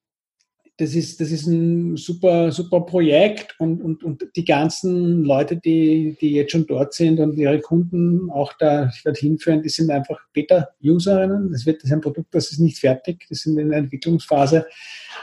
das 0.80 0.94
ist, 0.94 1.20
das 1.20 1.30
ist 1.30 1.46
ein 1.46 1.98
super, 1.98 2.50
super 2.50 2.80
Projekt 2.80 3.54
und, 3.58 3.82
und, 3.82 4.02
und 4.02 4.24
die 4.34 4.46
ganzen 4.46 5.24
Leute, 5.24 5.58
die, 5.58 6.16
die 6.18 6.32
jetzt 6.32 6.52
schon 6.52 6.66
dort 6.66 6.94
sind 6.94 7.20
und 7.20 7.36
ihre 7.36 7.60
Kunden 7.60 8.30
auch 8.30 8.54
da 8.58 8.90
dorthin 9.04 9.38
führen, 9.38 9.62
die 9.62 9.68
sind 9.68 9.90
einfach 9.90 10.18
Beta-Userinnen. 10.32 11.52
Das, 11.52 11.66
wird, 11.66 11.82
das 11.82 11.90
ist 11.90 11.92
ein 11.92 12.00
Produkt, 12.00 12.34
das 12.34 12.50
ist 12.50 12.60
nicht 12.60 12.78
fertig, 12.78 13.26
das 13.28 13.40
sind 13.40 13.58
in 13.58 13.68
der 13.68 13.78
Entwicklungsphase. 13.78 14.66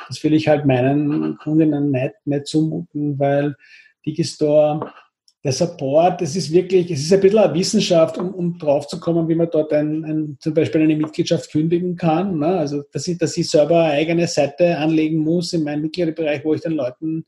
Das 0.08 0.24
will 0.24 0.36
ich 0.36 0.48
halt 0.48 0.66
meinen 0.66 1.38
Kundinnen 1.38 1.90
nicht, 1.90 2.14
nicht 2.26 2.46
zumuten, 2.46 3.18
weil 3.18 3.56
Digistore 4.06 4.92
der 5.44 5.52
Support, 5.52 6.22
das 6.22 6.36
ist 6.36 6.52
wirklich, 6.52 6.90
es 6.90 7.02
ist 7.02 7.14
ein 7.14 7.22
bisschen 7.22 7.40
eine 7.40 7.54
Wissenschaft, 7.54 8.18
um, 8.18 8.34
um 8.34 8.58
drauf 8.58 8.88
zu 8.88 9.00
kommen, 9.00 9.28
wie 9.28 9.36
man 9.36 9.50
dort 9.52 9.72
ein, 9.72 10.04
ein, 10.04 10.38
zum 10.40 10.54
Beispiel 10.54 10.82
eine 10.82 10.96
Mitgliedschaft 10.96 11.52
kündigen 11.52 11.96
kann. 11.96 12.40
Ne? 12.40 12.48
Also, 12.48 12.84
dass 12.92 13.08
ich, 13.08 13.18
dass 13.18 13.38
ich 13.38 13.50
selber 13.50 13.84
eine 13.84 13.94
eigene 13.94 14.28
Seite 14.28 14.78
anlegen 14.78 15.20
muss 15.20 15.54
in 15.54 15.64
meinem 15.64 15.84
Mitgliederbereich, 15.84 16.44
wo 16.44 16.54
ich 16.54 16.62
den 16.62 16.74
Leuten 16.74 17.26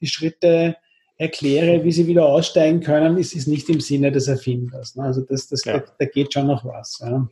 die 0.00 0.08
Schritte 0.08 0.76
erkläre, 1.16 1.84
wie 1.84 1.92
sie 1.92 2.06
wieder 2.08 2.26
aussteigen 2.26 2.80
können, 2.80 3.16
ist, 3.16 3.34
ist 3.34 3.46
nicht 3.46 3.68
im 3.68 3.80
Sinne 3.80 4.10
des 4.10 4.26
Erfinders. 4.26 4.96
Ne? 4.96 5.04
Also, 5.04 5.22
das, 5.22 5.46
das, 5.48 5.64
ja. 5.64 5.78
da, 5.78 5.84
da, 5.98 6.04
geht 6.06 6.32
schon 6.32 6.48
noch 6.48 6.64
was. 6.64 7.00
Ja. 7.00 7.28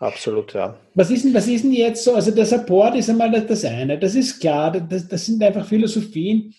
Absolut, 0.00 0.54
ja. 0.54 0.78
Was 0.94 1.10
ist, 1.10 1.24
denn, 1.24 1.34
was 1.34 1.48
ist 1.48 1.64
denn 1.64 1.72
jetzt 1.72 2.02
so? 2.02 2.14
Also, 2.14 2.30
der 2.30 2.46
Support 2.46 2.96
ist 2.96 3.10
einmal 3.10 3.30
das 3.30 3.64
eine. 3.64 3.98
Das 3.98 4.14
ist 4.14 4.40
klar, 4.40 4.72
das, 4.72 5.06
das 5.06 5.26
sind 5.26 5.42
einfach 5.42 5.66
Philosophien. 5.66 6.54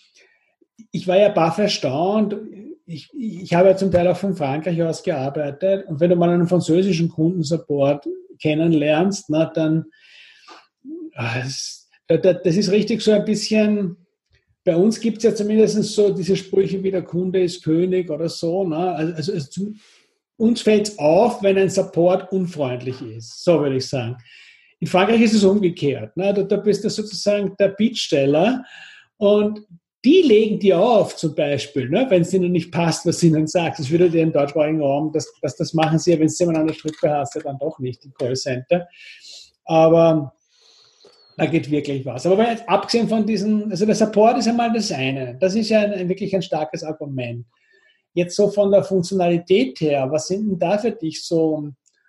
Ich 0.90 1.06
war 1.06 1.18
ja 1.18 1.28
baff 1.28 1.58
erstaunt 1.58 2.36
ich, 2.90 3.10
ich 3.14 3.54
habe 3.54 3.68
ja 3.68 3.76
zum 3.76 3.90
Teil 3.90 4.08
auch 4.08 4.16
von 4.16 4.34
Frankreich 4.34 4.82
aus 4.82 5.02
gearbeitet 5.02 5.86
und 5.86 6.00
wenn 6.00 6.10
du 6.10 6.16
mal 6.16 6.30
einen 6.30 6.48
französischen 6.48 7.08
Kundensupport 7.08 8.06
kennenlernst, 8.40 9.26
na, 9.28 9.46
dann 9.46 9.86
ah, 11.14 11.42
das 12.08 12.56
ist 12.56 12.72
richtig 12.72 13.02
so 13.02 13.12
ein 13.12 13.24
bisschen, 13.24 13.96
bei 14.64 14.74
uns 14.74 15.00
gibt 15.00 15.18
es 15.18 15.24
ja 15.24 15.34
zumindest 15.34 15.82
so 15.84 16.12
diese 16.12 16.36
Sprüche 16.36 16.82
wie 16.82 16.90
der 16.90 17.02
Kunde 17.02 17.42
ist 17.42 17.62
König 17.62 18.10
oder 18.10 18.28
so. 18.28 18.64
Ne? 18.64 18.76
Also, 18.76 19.32
also 19.32 19.72
uns 20.36 20.62
fällt 20.62 20.88
es 20.88 20.98
auf, 20.98 21.42
wenn 21.42 21.58
ein 21.58 21.70
Support 21.70 22.32
unfreundlich 22.32 23.00
ist, 23.02 23.44
so 23.44 23.60
würde 23.60 23.76
ich 23.76 23.88
sagen. 23.88 24.16
In 24.80 24.88
Frankreich 24.88 25.20
ist 25.20 25.34
es 25.34 25.44
umgekehrt. 25.44 26.16
Ne? 26.16 26.34
Da, 26.34 26.42
da 26.42 26.56
bist 26.56 26.82
du 26.82 26.90
sozusagen 26.90 27.54
der 27.58 27.68
Bietsteller 27.68 28.64
und 29.18 29.60
die 30.04 30.22
legen 30.22 30.58
dir 30.58 30.80
auf, 30.80 31.16
zum 31.16 31.34
Beispiel, 31.34 31.88
ne, 31.90 32.06
wenn 32.08 32.22
es 32.22 32.32
ihnen 32.32 32.52
nicht 32.52 32.72
passt, 32.72 33.04
was 33.04 33.20
sie 33.20 33.28
ihnen 33.28 33.46
sagt. 33.46 33.78
Das 33.78 33.90
würde 33.90 34.08
dir 34.08 34.22
im 34.22 34.32
deutschsprachigen 34.32 34.80
Raum, 34.80 35.12
das, 35.12 35.30
das, 35.42 35.56
das 35.56 35.74
machen 35.74 35.98
sie 35.98 36.12
ja, 36.12 36.18
wenn 36.18 36.26
es 36.26 36.38
jemand 36.38 36.58
an 36.58 36.66
der 36.66 36.74
Strippe 36.74 37.10
hast, 37.10 37.38
dann 37.44 37.58
doch 37.58 37.78
nicht, 37.78 38.02
die 38.02 38.10
Callcenter. 38.10 38.88
Aber 39.64 40.34
da 41.36 41.46
geht 41.46 41.70
wirklich 41.70 42.04
was. 42.06 42.26
Aber 42.26 42.48
jetzt, 42.50 42.66
abgesehen 42.66 43.08
von 43.08 43.26
diesen, 43.26 43.70
also 43.70 43.84
der 43.84 43.94
Support 43.94 44.38
ist 44.38 44.48
einmal 44.48 44.72
das 44.72 44.90
eine. 44.90 45.36
Das 45.38 45.54
ist 45.54 45.68
ja 45.68 45.80
ein, 45.80 46.08
wirklich 46.08 46.34
ein 46.34 46.42
starkes 46.42 46.82
Argument. 46.82 47.44
Jetzt 48.14 48.36
so 48.36 48.48
von 48.48 48.70
der 48.72 48.82
Funktionalität 48.82 49.80
her, 49.80 50.10
was 50.10 50.28
sind 50.28 50.48
denn 50.48 50.58
da 50.58 50.78
für 50.78 50.92
dich 50.92 51.24
so, 51.24 51.68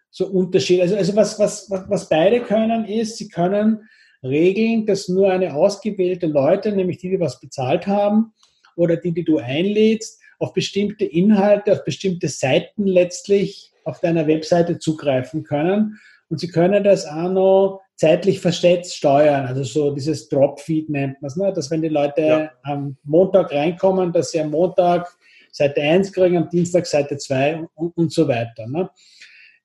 so 0.09 0.27
Unterschiede? 0.27 0.83
Also, 0.83 0.95
also 0.95 1.15
was, 1.15 1.37
was, 1.37 1.69
was, 1.69 1.89
was 1.89 2.09
beide 2.09 2.41
können, 2.41 2.85
ist, 2.85 3.17
sie 3.17 3.27
können 3.27 3.87
regeln, 4.23 4.85
dass 4.85 5.07
nur 5.07 5.31
eine 5.31 5.53
ausgewählte 5.55 6.27
Leute, 6.27 6.71
nämlich 6.71 6.97
die, 6.97 7.09
die 7.09 7.19
was 7.19 7.39
bezahlt 7.39 7.87
haben 7.87 8.33
oder 8.75 8.97
die, 8.97 9.11
die 9.11 9.23
du 9.23 9.37
einlädst, 9.37 10.19
auf 10.39 10.53
bestimmte 10.53 11.05
Inhalte, 11.05 11.71
auf 11.73 11.83
bestimmte 11.83 12.27
Seiten 12.27 12.87
letztlich 12.87 13.71
auf 13.83 13.99
deiner 13.99 14.27
Webseite 14.27 14.79
zugreifen 14.79 15.43
können. 15.43 15.99
Und 16.29 16.39
sie 16.39 16.47
können 16.47 16.83
das 16.83 17.05
auch 17.05 17.29
noch 17.29 17.81
zeitlich 17.95 18.39
versetzt 18.39 18.95
steuern. 18.95 19.45
Also 19.45 19.63
so 19.63 19.93
dieses 19.93 20.29
Dropfeed 20.29 20.89
nennt 20.89 21.21
man 21.21 21.27
es, 21.27 21.35
ne? 21.35 21.53
dass 21.53 21.69
wenn 21.69 21.81
die 21.81 21.89
Leute 21.89 22.21
ja. 22.21 22.51
am 22.63 22.97
Montag 23.03 23.51
reinkommen, 23.51 24.11
dass 24.11 24.31
sie 24.31 24.39
am 24.39 24.49
Montag 24.49 25.15
Seite 25.51 25.81
1 25.81 26.11
kriegen, 26.13 26.37
am 26.37 26.49
Dienstag 26.49 26.87
Seite 26.87 27.17
2 27.17 27.67
und, 27.75 27.95
und 27.97 28.11
so 28.11 28.27
weiter. 28.27 28.65
Ne? 28.67 28.89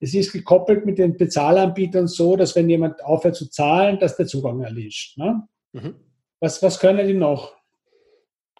Es 0.00 0.14
ist 0.14 0.32
gekoppelt 0.32 0.84
mit 0.84 0.98
den 0.98 1.16
Bezahlanbietern 1.16 2.06
so, 2.06 2.36
dass 2.36 2.54
wenn 2.54 2.68
jemand 2.68 3.02
aufhört 3.04 3.36
zu 3.36 3.48
zahlen, 3.48 3.98
dass 3.98 4.16
der 4.16 4.26
Zugang 4.26 4.60
erlischt. 4.60 5.16
Ne? 5.16 5.46
Mhm. 5.72 5.94
Was, 6.40 6.62
was 6.62 6.78
können 6.78 7.06
die 7.06 7.14
noch? 7.14 7.56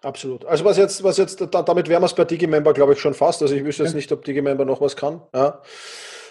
Absolut. 0.01 0.45
Also 0.45 0.63
was 0.65 0.77
jetzt, 0.77 1.03
was 1.03 1.17
jetzt, 1.17 1.41
damit 1.51 1.89
wären 1.89 2.01
wir 2.01 2.05
es 2.05 2.13
bei 2.13 2.25
Digimember, 2.25 2.73
glaube 2.73 2.93
ich, 2.93 2.99
schon 2.99 3.13
fast. 3.13 3.41
Also 3.41 3.55
ich 3.55 3.63
wüsste 3.63 3.83
jetzt 3.83 3.95
nicht, 3.95 4.11
ob 4.11 4.23
Digimember 4.23 4.65
noch 4.65 4.81
was 4.81 4.95
kann. 4.95 5.21
Ja. 5.33 5.61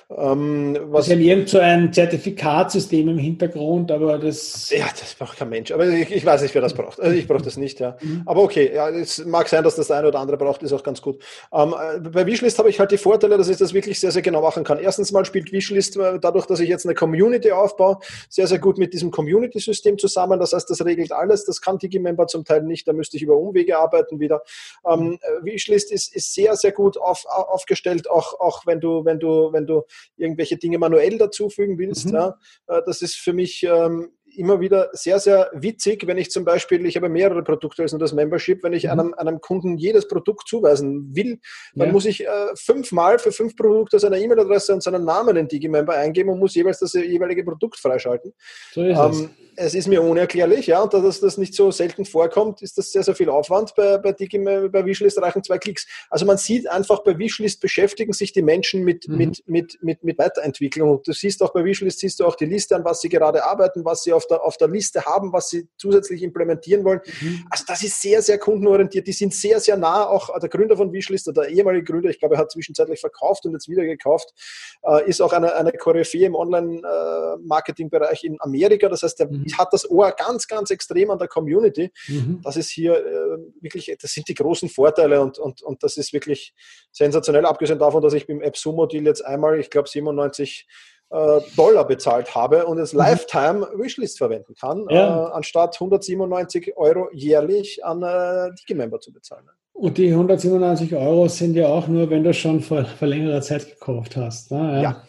Ähm, 0.09 0.79
was, 0.83 1.07
Sie 1.07 1.13
haben 1.13 1.21
irgend 1.21 1.49
so 1.49 1.59
ein 1.59 1.93
Zertifikatsystem 1.93 3.09
im 3.09 3.19
Hintergrund, 3.19 3.91
aber 3.91 4.19
das. 4.19 4.71
Ja, 4.71 4.87
das 4.99 5.15
braucht 5.15 5.37
kein 5.37 5.49
Mensch. 5.49 5.73
Aber 5.73 5.85
ich, 5.89 6.13
ich 6.13 6.25
weiß 6.25 6.43
nicht, 6.43 6.55
wer 6.55 6.63
das 6.63 6.75
braucht. 6.75 7.01
Also 7.01 7.17
ich 7.17 7.27
brauche 7.27 7.43
das 7.43 7.57
nicht, 7.57 7.81
ja. 7.81 7.97
Mhm. 8.01 8.23
Aber 8.25 8.43
okay, 8.43 8.73
ja, 8.73 8.89
es 8.89 9.25
mag 9.25 9.49
sein, 9.49 9.65
dass 9.65 9.75
das 9.75 9.89
der 9.89 9.97
eine 9.97 10.09
oder 10.09 10.21
andere 10.21 10.37
braucht, 10.37 10.63
ist 10.63 10.73
auch 10.73 10.85
ganz 10.85 11.03
gut. 11.03 11.21
Ähm, 11.53 11.75
äh, 11.75 11.99
bei 11.99 12.25
Wishlist 12.25 12.57
habe 12.61 12.71
ich 12.71 12.79
halt 12.79 12.93
die 12.93 12.99
Vorteile, 12.99 13.37
dass 13.37 13.49
ich 13.49 13.57
das 13.57 13.75
wirklich 13.75 13.99
sehr, 13.99 14.13
sehr 14.13 14.23
genau 14.23 14.43
machen 14.43 14.63
kann. 14.63 14.79
Erstens 14.79 15.11
mal 15.11 15.25
spielt 15.25 15.51
Wishlist 15.51 15.97
äh, 15.97 16.21
dadurch, 16.21 16.47
dass 16.47 16.61
ich 16.61 16.69
jetzt 16.69 16.87
eine 16.87 16.95
Community 16.95 17.51
aufbaue, 17.51 17.99
sehr, 18.29 18.47
sehr 18.47 18.61
gut 18.61 18.79
mit 18.79 18.95
diesem 18.95 19.11
Community-System 19.11 19.99
zusammen. 19.99 20.39
Das 20.39 20.53
heißt, 20.53 20.71
das 20.71 20.85
regelt 20.85 21.11
alles. 21.11 21.47
Das 21.47 21.61
kann 21.61 21.79
Digimember 21.79 22.29
zum 22.29 22.45
Teil 22.45 22.63
nicht. 22.63 22.87
Da 22.87 22.93
müsste 22.93 23.17
ich 23.17 23.25
über 23.25 23.37
Umwege 23.37 23.77
arbeiten 23.77 24.21
wieder. 24.21 24.43
Ähm, 24.89 25.19
äh, 25.21 25.45
Wishlist 25.45 25.91
ist, 25.91 26.15
ist 26.15 26.33
sehr, 26.33 26.55
sehr 26.55 26.71
gut 26.71 26.97
auf, 26.97 27.27
aufgestellt, 27.27 28.09
auch, 28.09 28.39
auch 28.39 28.67
wenn 28.67 28.79
du, 28.79 29.05
wenn 29.05 29.19
du, 29.19 29.53
wenn 29.53 29.67
du 29.67 29.83
irgendwelche 30.17 30.57
Dinge 30.57 30.79
manuell 30.79 31.19
dazufügen 31.19 31.79
willst. 31.79 32.07
Mhm. 32.07 32.15
Ja, 32.15 32.39
äh, 32.67 32.83
das 32.87 33.03
ist 33.03 33.17
für 33.17 33.33
mich 33.33 33.67
ähm, 33.69 34.11
immer 34.37 34.61
wieder 34.61 34.91
sehr, 34.93 35.19
sehr 35.19 35.51
witzig, 35.55 36.07
wenn 36.07 36.19
ich 36.19 36.31
zum 36.31 36.45
Beispiel, 36.45 36.85
ich 36.87 36.97
habe 36.97 37.09
mehrere 37.09 37.43
Produkte 37.43 37.83
als 37.83 37.93
nur 37.93 37.99
das 37.99 38.13
Membership, 38.13 38.63
wenn 38.63 38.73
ich 38.73 38.85
mhm. 38.85 38.91
einem, 38.91 39.15
einem 39.15 39.41
Kunden 39.41 39.77
jedes 39.79 40.09
Produkt 40.09 40.49
zuweisen 40.49 41.15
will, 41.15 41.39
dann 41.75 41.89
ja. 41.89 41.93
muss 41.93 42.07
ich 42.07 42.27
äh, 42.27 42.29
fünfmal 42.55 43.19
für 43.19 43.33
fünf 43.33 43.57
Produkte 43.57 43.99
seine 43.99 44.19
E-Mail-Adresse 44.19 44.75
und 44.75 44.83
seinen 44.83 45.05
Namen 45.05 45.37
in 45.37 45.49
Digimember 45.49 45.95
eingeben 45.95 46.31
und 46.31 46.39
muss 46.39 46.55
jeweils 46.55 46.81
das 46.81 46.93
jeweilige 46.93 47.45
Produkt 47.45 47.79
freischalten. 47.79 48.33
So 48.73 48.83
ist 48.83 48.99
ähm, 48.99 49.11
es 49.11 49.46
es 49.57 49.75
ist 49.75 49.89
mir 49.89 50.03
unerklärlich, 50.03 50.67
ja, 50.67 50.83
und 50.83 50.93
da 50.93 51.01
das, 51.01 51.21
das 51.21 51.39
nicht 51.39 51.55
so 51.55 51.71
selten 51.71 52.05
vorkommt, 52.05 52.61
ist 52.63 52.77
das 52.77 52.93
sehr, 52.93 53.03
sehr 53.03 53.15
viel 53.15 53.31
Aufwand. 53.31 53.75
Bei, 53.75 53.97
bei, 53.99 54.13
Digim, 54.13 54.45
bei 54.45 54.85
Wishlist 54.85 55.21
reichen 55.21 55.43
zwei 55.43 55.59
Klicks. 55.59 55.87
Also 56.11 56.27
man 56.27 56.37
sieht 56.37 56.69
einfach, 56.69 57.03
bei 57.03 57.19
Wishlist 57.19 57.61
beschäftigen 57.61 58.13
sich 58.13 58.33
die 58.33 58.43
Menschen 58.43 58.85
mit, 58.85 59.09
mhm. 59.09 59.17
mit, 59.17 59.43
mit, 59.47 59.79
mit, 59.83 60.05
mit 60.05 60.19
Weiterentwicklung. 60.19 60.91
Und 60.91 61.09
du 61.09 61.13
siehst 61.13 61.43
auch 61.43 61.53
bei 61.53 61.65
Wishlist, 61.65 62.01
siehst 62.01 62.21
du 62.21 62.27
auch 62.27 62.37
die 62.37 62.45
Liste, 62.45 62.77
an 62.77 62.85
was 62.85 63.01
sie 63.01 63.09
gerade 63.09 63.45
arbeiten, 63.45 63.85
was 63.85 64.03
sie 64.03 64.13
auf 64.13 64.27
der, 64.27 64.43
auf 64.45 64.59
der 64.59 64.69
Liste 64.69 65.05
haben, 65.05 65.33
was 65.33 65.49
sie 65.49 65.69
zusätzlich 65.79 66.23
implementieren 66.23 66.85
wollen. 66.85 67.01
Mhm. 67.21 67.47
Also 67.51 67.65
das 67.67 67.83
ist 67.83 68.01
sehr, 68.01 68.21
sehr 68.23 68.39
kundenorientiert. 68.39 69.07
Die 69.07 69.13
sind 69.13 69.35
sehr, 69.35 69.59
sehr 69.61 69.77
nah. 69.77 70.07
Auch 70.07 70.39
der 70.39 70.49
Gründer 70.49 70.77
von 70.77 70.93
Wishlist, 70.93 71.31
der 71.35 71.49
ehemalige 71.49 71.85
Gründer, 71.85 72.11
ich 72.11 72.19
glaube, 72.19 72.35
er 72.35 72.43
hat 72.43 72.53
zwischenzeitlich 72.53 73.01
verkauft 73.01 73.47
und 73.47 73.53
jetzt 73.53 73.69
wieder 73.69 73.85
gekauft, 73.85 74.35
äh, 74.83 75.09
ist 75.09 75.23
auch 75.23 75.33
eine, 75.33 75.55
eine 75.55 75.73
Koryphäe 75.73 76.27
im 76.27 76.35
Online-Marketing-Bereich 76.35 78.25
in 78.25 78.37
Amerika. 78.41 78.89
Das 78.89 79.03
heißt, 79.03 79.21
er 79.21 79.31
mhm. 79.31 79.46
Hat 79.55 79.73
das 79.73 79.89
Ohr 79.91 80.13
ganz, 80.13 80.47
ganz 80.47 80.71
extrem 80.71 81.11
an 81.11 81.19
der 81.19 81.29
Community. 81.29 81.91
Mhm. 82.09 82.41
Das 82.43 82.57
ist 82.57 82.71
hier 82.71 82.97
äh, 82.97 83.39
wirklich, 83.61 83.95
das 84.01 84.13
sind 84.13 84.29
die 84.29 84.35
großen 84.35 84.69
Vorteile 84.69 85.21
und, 85.21 85.39
und, 85.39 85.63
und 85.63 85.83
das 85.83 85.97
ist 85.97 86.13
wirklich 86.13 86.55
sensationell, 86.93 87.47
abgesehen 87.47 87.79
davon, 87.79 88.03
dass 88.03 88.15
ich 88.15 88.27
beim 88.27 88.43
AppSumo-Deal 88.43 89.05
jetzt 89.05 89.25
einmal, 89.25 89.59
ich 89.59 89.71
glaube, 89.71 89.89
97 89.89 90.67
äh, 91.11 91.41
Dollar 91.57 91.87
bezahlt 91.87 92.35
habe 92.35 92.67
und 92.67 92.79
es 92.79 92.93
mhm. 92.93 92.99
Lifetime 92.99 93.69
Wishlist 93.77 94.19
verwenden 94.19 94.55
kann, 94.55 94.87
ja. 94.91 95.29
äh, 95.29 95.33
anstatt 95.33 95.75
197 95.75 96.77
Euro 96.77 97.09
jährlich 97.13 97.85
an 97.85 98.03
äh, 98.03 98.53
Digimember 98.61 99.01
zu 99.01 99.13
bezahlen. 99.13 99.49
Und 99.73 99.99
die 99.99 100.09
197 100.09 100.95
Euro 100.95 101.29
sind 101.29 101.55
ja 101.55 101.69
auch 101.69 101.87
nur, 101.87 102.09
wenn 102.09 102.25
du 102.25 102.33
schon 102.33 102.61
vor, 102.61 102.85
vor 102.85 103.09
längerer 103.09 103.43
Zeit 103.43 103.69
gekauft 103.69 104.17
hast. 104.17 104.51
Ne? 104.51 104.83
Ja. 104.83 105.03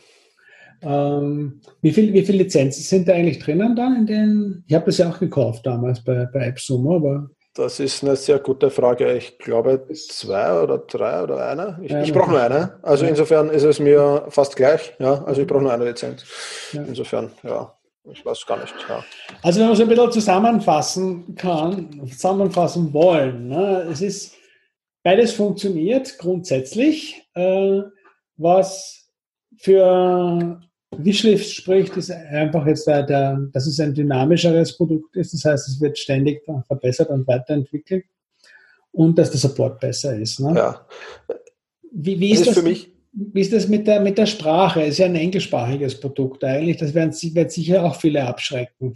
Ähm, 0.81 1.61
wie, 1.81 1.91
viel, 1.91 2.13
wie 2.13 2.23
viele 2.23 2.39
Lizenzen 2.39 2.83
sind 2.83 3.07
da 3.07 3.13
eigentlich 3.13 3.39
drinnen 3.39 3.75
dann 3.75 3.95
in 3.95 4.05
den? 4.05 4.63
Ich 4.67 4.75
habe 4.75 4.85
das 4.85 4.97
ja 4.97 5.09
auch 5.09 5.19
gekauft 5.19 5.65
damals 5.65 6.03
bei, 6.03 6.27
bei 6.31 6.47
AppSumo, 6.47 6.97
aber 6.97 7.29
das 7.57 7.79
ist 7.79 8.03
eine 8.03 8.15
sehr 8.15 8.37
gute 8.37 8.69
Frage. 8.69 9.13
Ich 9.13 9.39
glaube 9.39 9.87
zwei 9.91 10.61
oder 10.61 10.77
drei 10.77 11.23
oder 11.23 11.47
eine. 11.49 11.79
Ich, 11.81 11.91
ja, 11.91 12.03
ich 12.03 12.13
brauche 12.13 12.29
nur 12.29 12.41
eine. 12.41 12.77
Also 12.83 13.03
ja. 13.03 13.09
insofern 13.09 13.49
ist 13.49 13.63
es 13.63 13.79
mir 13.79 14.25
fast 14.29 14.55
gleich. 14.55 14.93
Ja, 14.99 15.23
also 15.23 15.41
ich 15.41 15.47
brauche 15.47 15.63
nur 15.63 15.73
eine 15.73 15.85
Lizenz. 15.85 16.23
Ja. 16.71 16.83
Insofern, 16.83 17.31
ja, 17.41 17.75
ich 18.11 18.23
weiß 18.23 18.45
gar 18.45 18.59
nicht. 18.59 18.75
Ja. 18.87 19.03
Also 19.41 19.59
wenn 19.59 19.67
man 19.67 19.75
so 19.75 19.83
ein 19.83 19.89
bisschen 19.89 20.11
zusammenfassen 20.11 21.35
kann, 21.35 22.07
zusammenfassen 22.11 22.93
wollen, 22.93 23.47
ne? 23.47 23.87
es 23.91 24.01
ist 24.01 24.35
beides 25.03 25.33
funktioniert 25.33 26.17
grundsätzlich. 26.19 27.27
Äh, 27.33 27.81
was 28.37 29.09
für 29.57 30.61
Wishlist 30.95 31.53
spricht, 31.53 31.97
ist 31.97 32.11
einfach 32.11 32.65
jetzt 32.65 32.87
der, 32.87 33.03
der, 33.03 33.37
dass 33.51 33.67
es 33.67 33.79
ein 33.79 33.93
dynamischeres 33.93 34.77
Produkt 34.77 35.15
ist. 35.15 35.33
Das 35.33 35.45
heißt, 35.45 35.67
es 35.67 35.81
wird 35.81 35.97
ständig 35.97 36.43
verbessert 36.65 37.09
und 37.09 37.27
weiterentwickelt 37.27 38.05
und 38.91 39.17
dass 39.17 39.31
der 39.31 39.39
Support 39.39 39.79
besser 39.79 40.17
ist. 40.17 40.39
Ne? 40.39 40.53
Ja. 40.55 40.87
Wie, 41.91 42.19
wie 42.19 42.31
ist, 42.31 42.47
das, 42.47 42.61
mich? 42.61 42.91
Wie 43.11 43.41
ist 43.41 43.53
das 43.53 43.67
mit 43.67 43.85
der, 43.87 43.99
mit 43.99 44.17
der 44.17 44.25
Sprache? 44.25 44.81
Es 44.81 44.89
ist 44.91 44.97
ja 44.99 45.05
ein 45.05 45.15
englischsprachiges 45.15 45.99
Produkt 45.99 46.43
eigentlich. 46.43 46.77
Das 46.77 46.93
werden, 46.93 47.13
wird 47.13 47.51
sicher 47.51 47.83
auch 47.83 47.95
viele 47.95 48.25
abschrecken. 48.25 48.93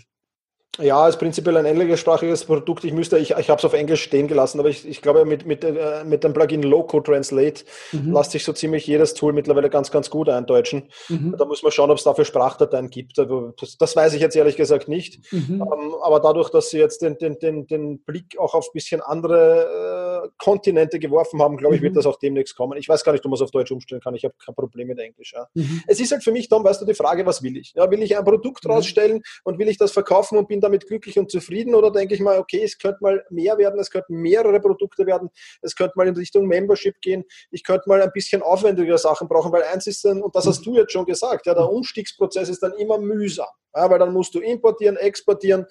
Ja, 0.80 1.06
ist 1.10 1.18
prinzipiell 1.18 1.58
ein 1.58 1.66
englischsprachiges 1.66 2.46
Produkt. 2.46 2.86
Ich 2.86 2.94
müsste, 2.94 3.18
ich, 3.18 3.32
ich 3.32 3.50
habe 3.50 3.60
es 3.60 3.66
auf 3.66 3.74
Englisch 3.74 4.04
stehen 4.04 4.30
gelassen, 4.30 4.58
aber 4.58 4.70
ich, 4.70 4.88
ich 4.88 5.02
glaube, 5.02 5.26
mit, 5.26 5.46
mit, 5.46 5.66
äh, 5.66 6.06
mit 6.06 6.24
dem 6.24 6.32
Plugin 6.32 6.64
Loco 6.64 7.02
Translate 7.02 7.66
mhm. 7.92 8.14
lässt 8.14 8.32
sich 8.32 8.46
so 8.46 8.54
ziemlich 8.54 8.88
jedes 8.88 9.14
Tool 9.14 9.34
mittlerweile 9.34 9.70
ganz, 9.70 9.92
ganz 9.92 10.10
gut 10.10 10.30
eindeutschen. 10.30 10.84
Mhm. 11.10 11.36
Da 11.38 11.44
muss 11.44 11.62
man 11.62 11.74
schauen, 11.74 11.92
ob 11.92 11.98
es 11.98 12.06
dafür 12.06 12.24
Sprachdateien 12.24 12.90
gibt. 12.90 13.20
Also 13.20 13.54
das, 13.60 13.78
das, 13.78 13.98
weiß 13.98 14.14
ich 14.14 14.22
jetzt 14.22 14.38
ehrlich 14.38 14.56
gesagt 14.56 14.88
nicht. 14.88 15.20
Mhm. 15.34 15.62
Ähm, 15.62 15.96
aber 16.02 16.22
dadurch, 16.22 16.50
dass 16.50 16.70
sie 16.70 16.80
jetzt 16.80 17.02
den, 17.02 17.18
den, 17.18 17.38
den, 17.40 17.68
den 17.68 18.00
Blick 18.00 18.40
auch 18.40 18.54
auf 18.54 18.68
ein 18.68 18.74
bisschen 18.74 19.02
andere 19.02 19.66
äh, 19.66 20.11
Kontinente 20.38 21.00
geworfen 21.00 21.42
haben, 21.42 21.58
glaube 21.58 21.76
ich, 21.76 21.82
wird 21.82 21.94
mhm. 21.94 21.98
das 21.98 22.06
auch 22.06 22.18
demnächst 22.18 22.56
kommen. 22.56 22.78
Ich 22.78 22.88
weiß 22.88 23.04
gar 23.04 23.12
nicht, 23.12 23.24
ob 23.26 23.32
man 23.32 23.36
es 23.36 23.42
auf 23.42 23.52
Deutsch 23.52 23.72
umstellen 23.72 24.02
kann. 24.02 24.16
Ich 24.16 24.24
habe 24.24 24.34
kein 24.44 24.56
Problem 24.56 24.88
mit 24.88 25.00
Englisch. 25.00 25.34
Ja. 25.34 25.48
Mhm. 25.54 25.84
Es 25.88 26.00
ist 26.00 26.12
halt 26.12 26.24
für 26.24 26.32
mich, 26.32 26.50
Tom, 26.50 26.64
weißt 26.64 26.82
du, 26.82 26.86
die 26.86 26.94
Frage, 26.94 27.26
was 27.26 27.44
will 27.44 27.58
ich? 27.58 27.74
Ja, 27.76 27.90
will 27.90 28.02
ich 28.02 28.18
ein 28.18 28.24
Produkt 28.24 28.66
mhm. 28.66 28.72
rausstellen 28.72 29.22
und 29.44 29.60
will 29.60 29.68
ich 29.68 29.78
das 29.78 29.92
verkaufen 29.92 30.38
und 30.38 30.48
bin 30.48 30.62
damit 30.62 30.88
glücklich 30.88 31.18
und 31.18 31.32
zufrieden 31.32 31.76
oder 31.76 31.92
denke 31.92 32.14
ich 32.14 32.20
mal, 32.20 32.40
okay, 32.40 32.62
es 32.64 32.78
könnte 32.78 33.00
mal 33.02 33.24
mehr 33.30 33.58
werden, 33.58 33.80
es 33.80 33.90
könnten 33.90 34.16
mehrere 34.16 34.60
Produkte 34.60 35.06
werden, 35.06 35.30
es 35.62 35.76
könnte 35.76 35.94
mal 35.96 36.08
in 36.08 36.16
Richtung 36.16 36.48
Membership 36.48 37.00
gehen, 37.02 37.24
ich 37.52 37.64
könnte 37.64 37.88
mal 37.88 38.02
ein 38.02 38.12
bisschen 38.14 38.42
aufwendigere 38.42 38.98
Sachen 38.98 39.28
brauchen, 39.28 39.52
weil 39.52 39.64
eins 39.64 39.88
ist 39.88 40.04
dann, 40.06 40.22
und 40.22 40.36
das 40.36 40.46
hast 40.46 40.66
du 40.66 40.76
jetzt 40.76 40.92
schon 40.92 41.06
gesagt, 41.06 41.46
ja, 41.46 41.54
der 41.54 41.70
Umstiegsprozess 41.70 42.50
ist 42.50 42.64
dann 42.64 42.74
immer 42.74 42.98
mühsam, 42.98 43.48
ja, 43.76 43.90
weil 43.90 44.00
dann 44.00 44.14
musst 44.14 44.34
du 44.36 44.40
importieren, 44.40 44.98
exportieren, 44.98 45.66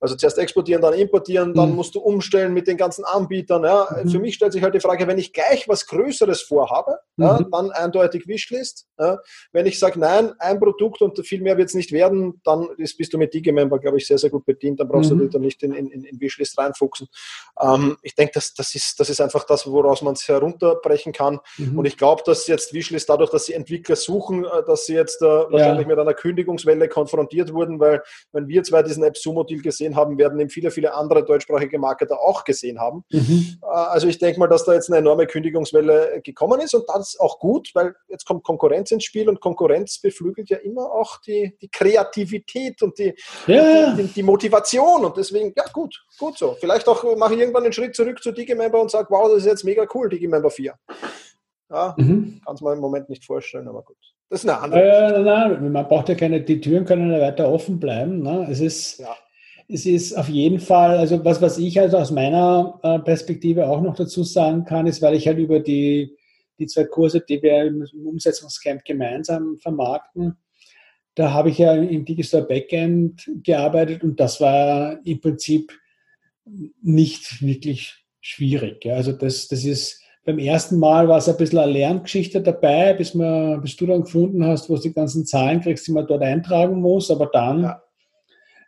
also 0.00 0.14
zuerst 0.14 0.38
exportieren, 0.38 0.82
dann 0.82 0.94
importieren, 0.94 1.54
dann 1.54 1.70
mhm. 1.70 1.76
musst 1.76 1.94
du 1.94 2.00
umstellen 2.00 2.52
mit 2.52 2.66
den 2.66 2.76
ganzen 2.76 3.04
Anbietern. 3.04 3.64
Ja. 3.64 3.88
Mhm. 4.02 4.10
Für 4.10 4.18
mich 4.18 4.34
stellt 4.34 4.52
sich 4.52 4.62
halt 4.62 4.74
die 4.74 4.80
Frage, 4.80 5.06
wenn 5.06 5.18
ich 5.18 5.32
gleich 5.32 5.68
was 5.68 5.86
Größeres 5.86 6.42
vorhabe, 6.42 6.98
mhm. 7.16 7.24
ja, 7.24 7.40
dann 7.50 7.70
eindeutig 7.70 8.26
Wishlist. 8.26 8.86
Ja. 8.98 9.18
Wenn 9.52 9.66
ich 9.66 9.78
sage, 9.78 9.98
nein, 9.98 10.32
ein 10.38 10.58
Produkt 10.58 11.00
und 11.00 11.24
viel 11.26 11.40
mehr 11.40 11.56
wird 11.56 11.68
es 11.68 11.74
nicht 11.74 11.92
werden, 11.92 12.40
dann 12.44 12.68
ist, 12.76 12.96
bist 12.98 13.14
du 13.14 13.18
mit 13.18 13.32
Digimember, 13.32 13.78
glaube 13.78 13.98
ich, 13.98 14.06
sehr, 14.06 14.18
sehr 14.18 14.30
gut 14.30 14.44
bedient. 14.44 14.80
Dann 14.80 14.88
brauchst 14.88 15.12
mhm. 15.12 15.30
du 15.30 15.38
nicht 15.38 15.62
in, 15.62 15.72
in, 15.72 15.90
in 15.90 16.20
Wishlist 16.20 16.58
reinfuchsen. 16.58 17.08
Ähm, 17.60 17.96
ich 18.02 18.14
denke, 18.14 18.32
das, 18.34 18.54
das, 18.54 18.74
ist, 18.74 18.98
das 19.00 19.08
ist 19.08 19.20
einfach 19.20 19.44
das, 19.44 19.66
woraus 19.66 20.02
man 20.02 20.14
es 20.14 20.26
herunterbrechen 20.28 21.12
kann. 21.12 21.40
Mhm. 21.58 21.78
Und 21.78 21.84
ich 21.86 21.96
glaube, 21.96 22.22
dass 22.26 22.46
jetzt 22.46 22.74
Wishlist 22.74 23.08
dadurch, 23.08 23.30
dass 23.30 23.46
sie 23.46 23.54
Entwickler 23.54 23.96
suchen, 23.96 24.44
äh, 24.44 24.64
dass 24.66 24.86
sie 24.86 24.94
jetzt 24.94 25.22
äh, 25.22 25.26
wahrscheinlich 25.26 25.86
mit 25.86 25.98
einer 25.98 26.14
Kündigungswelle 26.14 26.88
konfrontiert 26.88 27.52
wurden, 27.52 27.80
weil 27.80 28.02
wenn 28.32 28.48
wir 28.48 28.62
zwei 28.62 28.82
diesen 28.82 29.04
App-Sumo-Deal 29.04 29.62
gesehen 29.62 29.86
gesehen 29.86 29.96
haben, 29.96 30.18
werden 30.18 30.40
eben 30.40 30.50
viele, 30.50 30.70
viele 30.70 30.94
andere 30.94 31.24
deutschsprachige 31.24 31.78
Marketer 31.78 32.20
auch 32.20 32.44
gesehen 32.44 32.80
haben. 32.80 33.04
Mhm. 33.10 33.58
Äh, 33.62 33.66
also 33.66 34.08
ich 34.08 34.18
denke 34.18 34.38
mal, 34.38 34.48
dass 34.48 34.64
da 34.64 34.74
jetzt 34.74 34.88
eine 34.88 34.98
enorme 34.98 35.26
Kündigungswelle 35.26 36.20
gekommen 36.24 36.60
ist 36.60 36.74
und 36.74 36.84
das 36.88 37.05
ist 37.08 37.20
auch 37.20 37.38
gut, 37.38 37.70
weil 37.74 37.94
jetzt 38.08 38.24
kommt 38.24 38.44
Konkurrenz 38.44 38.90
ins 38.90 39.04
Spiel 39.04 39.28
und 39.28 39.40
Konkurrenz 39.40 40.00
beflügelt 40.00 40.50
ja 40.50 40.58
immer 40.58 40.92
auch 40.92 41.20
die, 41.20 41.56
die 41.60 41.68
Kreativität 41.68 42.82
und 42.82 42.98
die, 42.98 43.14
ja. 43.46 43.94
die, 43.94 44.04
die, 44.04 44.22
Motivation 44.22 45.04
und 45.04 45.16
deswegen, 45.16 45.52
ja 45.56 45.64
gut, 45.72 46.04
gut 46.18 46.38
so. 46.38 46.56
Vielleicht 46.58 46.88
auch 46.88 47.16
mache 47.16 47.34
ich 47.34 47.40
irgendwann 47.40 47.64
einen 47.64 47.72
Schritt 47.72 47.94
zurück 47.94 48.22
zu 48.22 48.32
Digimember 48.32 48.80
und 48.80 48.90
sage, 48.90 49.08
wow, 49.10 49.28
das 49.28 49.38
ist 49.38 49.46
jetzt 49.46 49.64
mega 49.64 49.86
cool, 49.94 50.08
Digimember 50.08 50.50
4. 50.50 50.74
Ja, 51.70 51.94
mhm. 51.98 52.40
kann 52.44 52.54
es 52.54 52.60
mir 52.60 52.72
im 52.72 52.80
Moment 52.80 53.08
nicht 53.08 53.24
vorstellen, 53.24 53.68
aber 53.68 53.82
gut. 53.82 53.96
Das 54.28 54.42
ist 54.42 54.50
eine 54.50 54.60
andere. 54.60 54.82
Äh, 54.82 55.22
nein, 55.22 55.52
nein, 55.52 55.72
man 55.72 55.88
braucht 55.88 56.08
ja 56.08 56.14
keine, 56.14 56.40
die 56.40 56.60
Türen 56.60 56.84
können 56.84 57.12
ja 57.12 57.20
weiter 57.20 57.50
offen 57.50 57.78
bleiben. 57.78 58.22
Ne? 58.22 58.46
Es 58.50 58.60
ist, 58.60 58.98
ja 58.98 59.16
es 59.68 59.86
ist 59.86 60.16
auf 60.16 60.28
jeden 60.28 60.60
Fall, 60.60 60.96
also 60.98 61.24
was, 61.24 61.42
was 61.42 61.58
ich 61.58 61.80
also 61.80 61.98
aus 61.98 62.10
meiner 62.10 62.78
äh, 62.82 62.98
Perspektive 63.00 63.68
auch 63.68 63.80
noch 63.80 63.96
dazu 63.96 64.22
sagen 64.22 64.64
kann, 64.64 64.86
ist, 64.86 65.02
weil 65.02 65.14
ich 65.14 65.26
halt 65.26 65.38
über 65.38 65.60
die, 65.60 66.16
die 66.58 66.66
zwei 66.66 66.84
Kurse, 66.84 67.20
die 67.20 67.42
wir 67.42 67.64
im 67.64 67.84
Umsetzungscamp 68.06 68.84
gemeinsam 68.84 69.58
vermarkten, 69.58 70.36
da 71.14 71.32
habe 71.32 71.50
ich 71.50 71.58
ja 71.58 71.74
im 71.74 72.04
Digital 72.04 72.42
Backend 72.42 73.30
gearbeitet 73.42 74.04
und 74.04 74.20
das 74.20 74.40
war 74.40 74.98
im 75.04 75.20
Prinzip 75.20 75.72
nicht 76.82 77.42
wirklich 77.42 78.04
schwierig. 78.20 78.84
Also 78.86 79.12
das, 79.12 79.48
das 79.48 79.64
ist 79.64 80.02
beim 80.24 80.38
ersten 80.38 80.78
Mal 80.78 81.08
war 81.08 81.18
es 81.18 81.28
ein 81.28 81.36
bisschen 81.36 81.60
eine 81.60 81.72
Lerngeschichte 81.72 82.42
dabei, 82.42 82.92
bis, 82.94 83.14
man, 83.14 83.62
bis 83.62 83.76
du 83.76 83.86
dann 83.86 84.02
gefunden 84.02 84.44
hast, 84.44 84.68
wo 84.68 84.74
du 84.74 84.82
die 84.82 84.92
ganzen 84.92 85.24
Zahlen 85.24 85.60
kriegst, 85.60 85.86
die 85.86 85.92
man 85.92 86.06
dort 86.06 86.22
eintragen 86.22 86.80
muss, 86.80 87.10
aber 87.10 87.26
dann 87.32 87.62
ja 87.62 87.82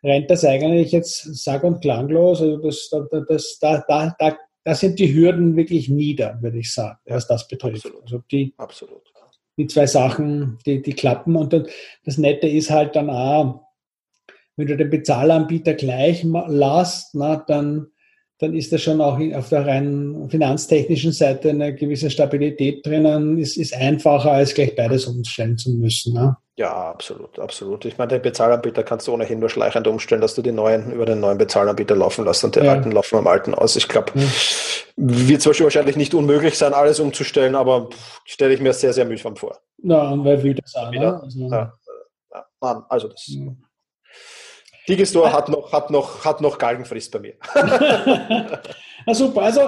rennt 0.03 0.31
das 0.31 0.45
eigentlich 0.45 0.93
jetzt 0.93 1.23
sag- 1.43 1.65
und 1.65 1.81
klanglos. 1.81 2.41
Also 2.41 2.59
das, 2.59 2.91
das, 3.29 3.59
da, 3.61 3.85
da, 3.87 4.15
da, 4.19 4.37
da 4.65 4.75
sind 4.75 4.99
die 4.99 5.15
Hürden 5.15 5.57
wirklich 5.57 5.89
nieder, 5.89 6.39
würde 6.43 6.59
ich 6.59 6.73
sagen, 6.73 6.99
was 7.07 7.27
das 7.27 7.49
betrifft. 7.49 7.87
Absolut. 7.87 8.03
Also 8.03 8.23
die, 8.31 8.55
Absolut. 8.57 9.03
die 9.57 9.67
zwei 9.67 9.87
Sachen, 9.87 10.59
die, 10.67 10.83
die 10.83 10.93
klappen. 10.93 11.37
Und 11.37 11.55
das 12.05 12.19
Nette 12.19 12.49
ist 12.49 12.71
halt 12.71 12.97
dann 12.97 13.11
auch, 13.11 13.65
wenn 14.57 14.67
du 14.67 14.77
den 14.77 14.91
Bezahlanbieter 14.91 15.75
gleich 15.75 16.25
lässt, 16.25 17.15
na, 17.15 17.37
dann, 17.37 17.89
dann 18.39 18.55
ist 18.55 18.73
da 18.73 18.79
schon 18.79 19.01
auch 19.01 19.19
auf 19.35 19.49
der 19.49 19.67
rein 19.67 20.29
finanztechnischen 20.31 21.13
Seite 21.13 21.51
eine 21.51 21.75
gewisse 21.75 22.09
Stabilität 22.09 22.87
drinnen. 22.87 23.39
Es 23.39 23.57
ist 23.57 23.75
einfacher, 23.75 24.31
als 24.31 24.55
gleich 24.55 24.77
beides 24.77 25.07
umstellen 25.07 25.59
zu 25.59 25.71
müssen. 25.71 26.15
Ne? 26.15 26.37
Ja, 26.57 26.91
absolut, 26.91 27.39
absolut. 27.39 27.85
Ich 27.85 27.99
meine, 27.99 28.09
den 28.09 28.23
Bezahlanbieter 28.23 28.85
kannst 28.85 29.09
du 29.09 29.13
ohnehin 29.13 29.41
nur 29.41 29.49
schleichend 29.49 29.89
umstellen, 29.89 30.21
dass 30.21 30.37
du 30.37 30.43
die 30.43 30.53
neuen 30.53 30.93
über 30.93 31.05
den 31.05 31.19
neuen 31.19 31.39
Bezahlanbieter 31.39 31.97
laufen 31.97 32.25
lässt 32.25 32.45
und 32.45 32.55
die 32.55 32.61
ja. 32.61 32.73
alten 32.73 32.93
laufen 32.93 33.17
am 33.17 33.27
alten 33.27 33.55
aus. 33.55 33.75
Ich 33.75 33.89
glaube, 33.89 34.13
ja. 34.15 34.27
wird 34.97 35.43
zwar 35.43 35.59
wahrscheinlich 35.59 35.97
nicht 35.97 36.15
unmöglich 36.15 36.57
sein, 36.57 36.75
alles 36.75 37.01
umzustellen, 37.01 37.57
aber 37.57 37.91
stelle 38.25 38.55
ich 38.55 38.61
mir 38.61 38.73
sehr, 38.73 38.93
sehr 38.93 39.05
mühsam 39.05 39.35
vor. 39.35 39.59
Na, 39.83 40.11
und 40.11 40.25
wer 40.25 40.41
will 40.43 40.55
das 40.55 40.75
auch? 40.77 40.91
Ne? 40.93 41.21
Also, 41.23 41.49
ja. 41.49 41.73
Ja. 42.61 42.87
also 42.89 43.09
das. 43.09 43.37
Ja. 44.89 44.95
Digistore 44.95 45.33
hat 45.33 45.49
noch, 45.49 45.73
hat, 45.73 45.91
noch, 45.91 46.25
hat 46.25 46.41
noch 46.41 46.59
Galgenfrist 46.59 47.13
bei 47.13 47.19
mir. 47.19 47.35
Na 49.07 49.15
super, 49.15 49.43
also 49.43 49.61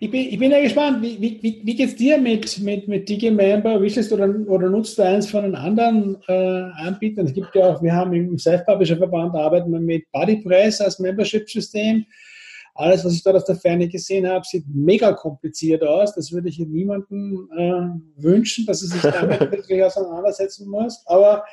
ich 0.00 0.10
bin, 0.10 0.28
ich 0.28 0.38
bin 0.38 0.50
ja 0.50 0.60
gespannt, 0.60 1.00
wie, 1.00 1.20
wie, 1.20 1.60
wie 1.62 1.76
geht 1.76 1.90
es 1.90 1.96
dir 1.96 2.18
mit, 2.18 2.58
mit, 2.58 2.88
mit 2.88 3.08
Digimember? 3.08 3.80
Wishlist 3.80 4.12
oder, 4.12 4.28
oder 4.48 4.68
nutzt 4.68 4.98
du 4.98 5.02
eins 5.02 5.30
von 5.30 5.44
den 5.44 5.54
anderen 5.54 6.16
äh, 6.26 6.32
Anbietern? 6.32 7.26
Es 7.26 7.34
gibt 7.34 7.54
ja 7.54 7.66
auch, 7.66 7.82
wir 7.82 7.92
haben 7.92 8.12
im 8.12 8.36
Self-Publisher 8.36 8.96
Verband 8.96 9.36
arbeiten 9.36 9.70
wir 9.70 9.78
mit 9.78 10.10
BuddyPress 10.10 10.80
als 10.80 10.98
Membership-System. 10.98 12.04
Alles, 12.74 13.04
was 13.04 13.12
ich 13.12 13.22
dort 13.22 13.36
aus 13.36 13.44
der 13.44 13.54
Ferne 13.54 13.86
gesehen 13.86 14.26
habe, 14.26 14.44
sieht 14.44 14.64
mega 14.66 15.12
kompliziert 15.12 15.84
aus. 15.84 16.14
Das 16.14 16.32
würde 16.32 16.48
ich 16.48 16.58
niemandem 16.58 17.48
äh, 17.56 18.20
wünschen, 18.22 18.66
dass 18.66 18.82
er 18.82 18.88
sich 18.88 19.02
damit 19.02 19.40
wirklich 19.52 19.84
auseinandersetzen 19.84 20.68
muss. 20.68 21.04
Aber 21.06 21.44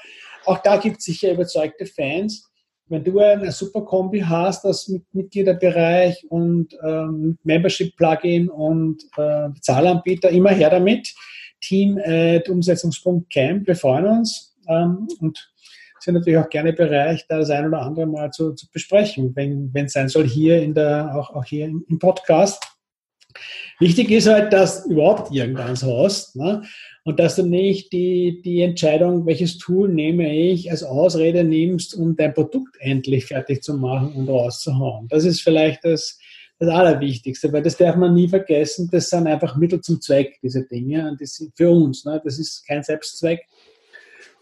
auch 0.46 0.58
da 0.60 0.78
gibt 0.78 0.98
es 0.98 1.06
sicher 1.06 1.34
überzeugte 1.34 1.86
Fans. 1.86 2.49
Wenn 2.90 3.04
du 3.04 3.20
eine 3.20 3.52
super 3.52 3.82
Kombi 3.82 4.20
hast 4.20 4.66
aus 4.66 4.92
Mitgliederbereich 5.14 6.26
und 6.30 6.76
ähm, 6.84 7.38
Membership-Plugin 7.44 8.50
und 8.50 9.04
äh, 9.18 9.50
Zahlanbieter, 9.62 10.30
immer 10.30 10.50
her 10.50 10.70
damit. 10.70 11.14
Team 11.62 12.00
at 12.04 12.48
Umsetzungspunkt.camp, 12.50 13.68
wir 13.68 13.76
freuen 13.76 14.06
uns 14.06 14.56
ähm, 14.68 15.08
und 15.20 15.52
sind 16.00 16.14
natürlich 16.14 16.40
auch 16.40 16.50
gerne 16.50 16.72
bereit, 16.72 17.26
da 17.28 17.40
das 17.40 17.50
ein 17.50 17.68
oder 17.68 17.82
andere 17.82 18.06
mal 18.06 18.32
zu, 18.32 18.54
zu 18.54 18.68
besprechen, 18.72 19.36
wenn 19.36 19.74
es 19.74 19.94
sein 19.94 20.08
soll, 20.08 20.26
hier 20.26 20.62
in 20.62 20.74
der, 20.74 21.14
auch, 21.16 21.36
auch 21.36 21.44
hier 21.44 21.66
im, 21.66 21.86
im 21.90 22.00
Podcast. 22.00 22.64
Wichtig 23.80 24.10
ist 24.12 24.28
halt, 24.28 24.52
dass 24.54 24.84
du 24.84 24.94
überhaupt 24.94 25.34
irgendwas 25.34 25.84
hast 25.84 26.36
ne? 26.36 26.64
Und 27.10 27.20
dass 27.20 27.38
du 27.38 27.44
nicht 27.44 27.92
die, 27.92 28.40
die 28.44 28.62
Entscheidung, 28.62 29.26
welches 29.26 29.58
Tool 29.58 29.90
nehme 29.90 30.32
ich, 30.32 30.70
als 30.70 30.84
Ausrede 30.84 31.44
nimmst, 31.44 31.96
um 31.96 32.16
dein 32.16 32.36
Produkt 32.36 32.76
endlich 32.78 33.26
fertig 33.26 33.64
zu 33.64 33.74
machen 33.74 34.14
und 34.14 34.30
rauszuhauen. 34.30 35.08
Das 35.08 35.26
ist 35.26 35.42
vielleicht 35.42 35.84
das, 35.84 36.20
das 36.60 36.70
Allerwichtigste, 36.70 37.52
weil 37.52 37.64
das 37.64 37.78
darf 37.78 37.96
man 37.96 38.14
nie 38.14 38.28
vergessen. 38.28 38.90
Das 38.92 39.10
sind 39.10 39.26
einfach 39.26 39.58
Mittel 39.58 39.82
zum 39.82 40.00
Zweck, 40.00 40.38
diese 40.44 40.68
Dinge. 40.68 41.10
Und 41.10 41.20
das 41.20 41.34
sind 41.34 41.52
für 41.58 41.72
uns. 41.72 42.06
Ne? 42.06 42.22
Das 42.24 42.38
ist 42.38 42.64
kein 42.68 42.84
Selbstzweck. 42.84 43.40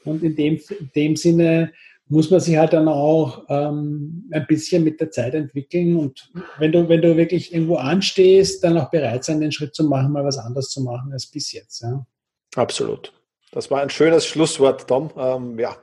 Und 0.03 0.21
in 0.21 0.35
dem, 0.35 0.59
in 0.77 0.91
dem 0.93 1.15
Sinne 1.15 1.71
muss 2.09 2.29
man 2.29 2.41
sich 2.41 2.57
halt 2.57 2.73
dann 2.73 2.89
auch 2.89 3.45
ähm, 3.47 4.25
ein 4.29 4.45
bisschen 4.45 4.83
mit 4.83 4.99
der 4.99 5.09
Zeit 5.09 5.35
entwickeln 5.35 5.95
und 5.95 6.31
wenn 6.59 6.73
du, 6.73 6.89
wenn 6.89 7.01
du 7.01 7.15
wirklich 7.15 7.53
irgendwo 7.53 7.75
anstehst, 7.75 8.61
dann 8.61 8.77
auch 8.77 8.89
bereit 8.89 9.23
sein, 9.23 9.39
den 9.39 9.53
Schritt 9.53 9.73
zu 9.73 9.85
machen, 9.85 10.11
mal 10.11 10.25
was 10.25 10.37
anderes 10.37 10.69
zu 10.69 10.81
machen 10.81 11.13
als 11.13 11.27
bis 11.27 11.53
jetzt. 11.53 11.81
Ja. 11.81 12.05
Absolut. 12.55 13.13
Das 13.51 13.71
war 13.71 13.81
ein 13.81 13.89
schönes 13.89 14.25
Schlusswort, 14.25 14.87
Tom. 14.87 15.11
Ähm, 15.17 15.59
ja. 15.59 15.75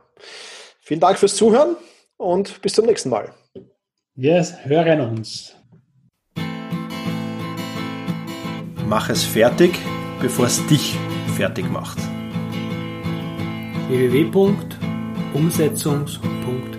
Vielen 0.80 1.00
Dank 1.00 1.18
fürs 1.18 1.36
Zuhören 1.36 1.76
und 2.16 2.60
bis 2.62 2.74
zum 2.74 2.86
nächsten 2.86 3.10
Mal. 3.10 3.34
Wir 4.14 4.44
hören 4.64 5.00
uns. 5.00 5.56
Mach 8.86 9.08
es 9.08 9.24
fertig, 9.24 9.78
bevor 10.20 10.46
es 10.46 10.64
dich 10.66 10.96
fertig 11.36 11.68
macht 11.70 11.98
www.umsetzungs.at 13.88 16.73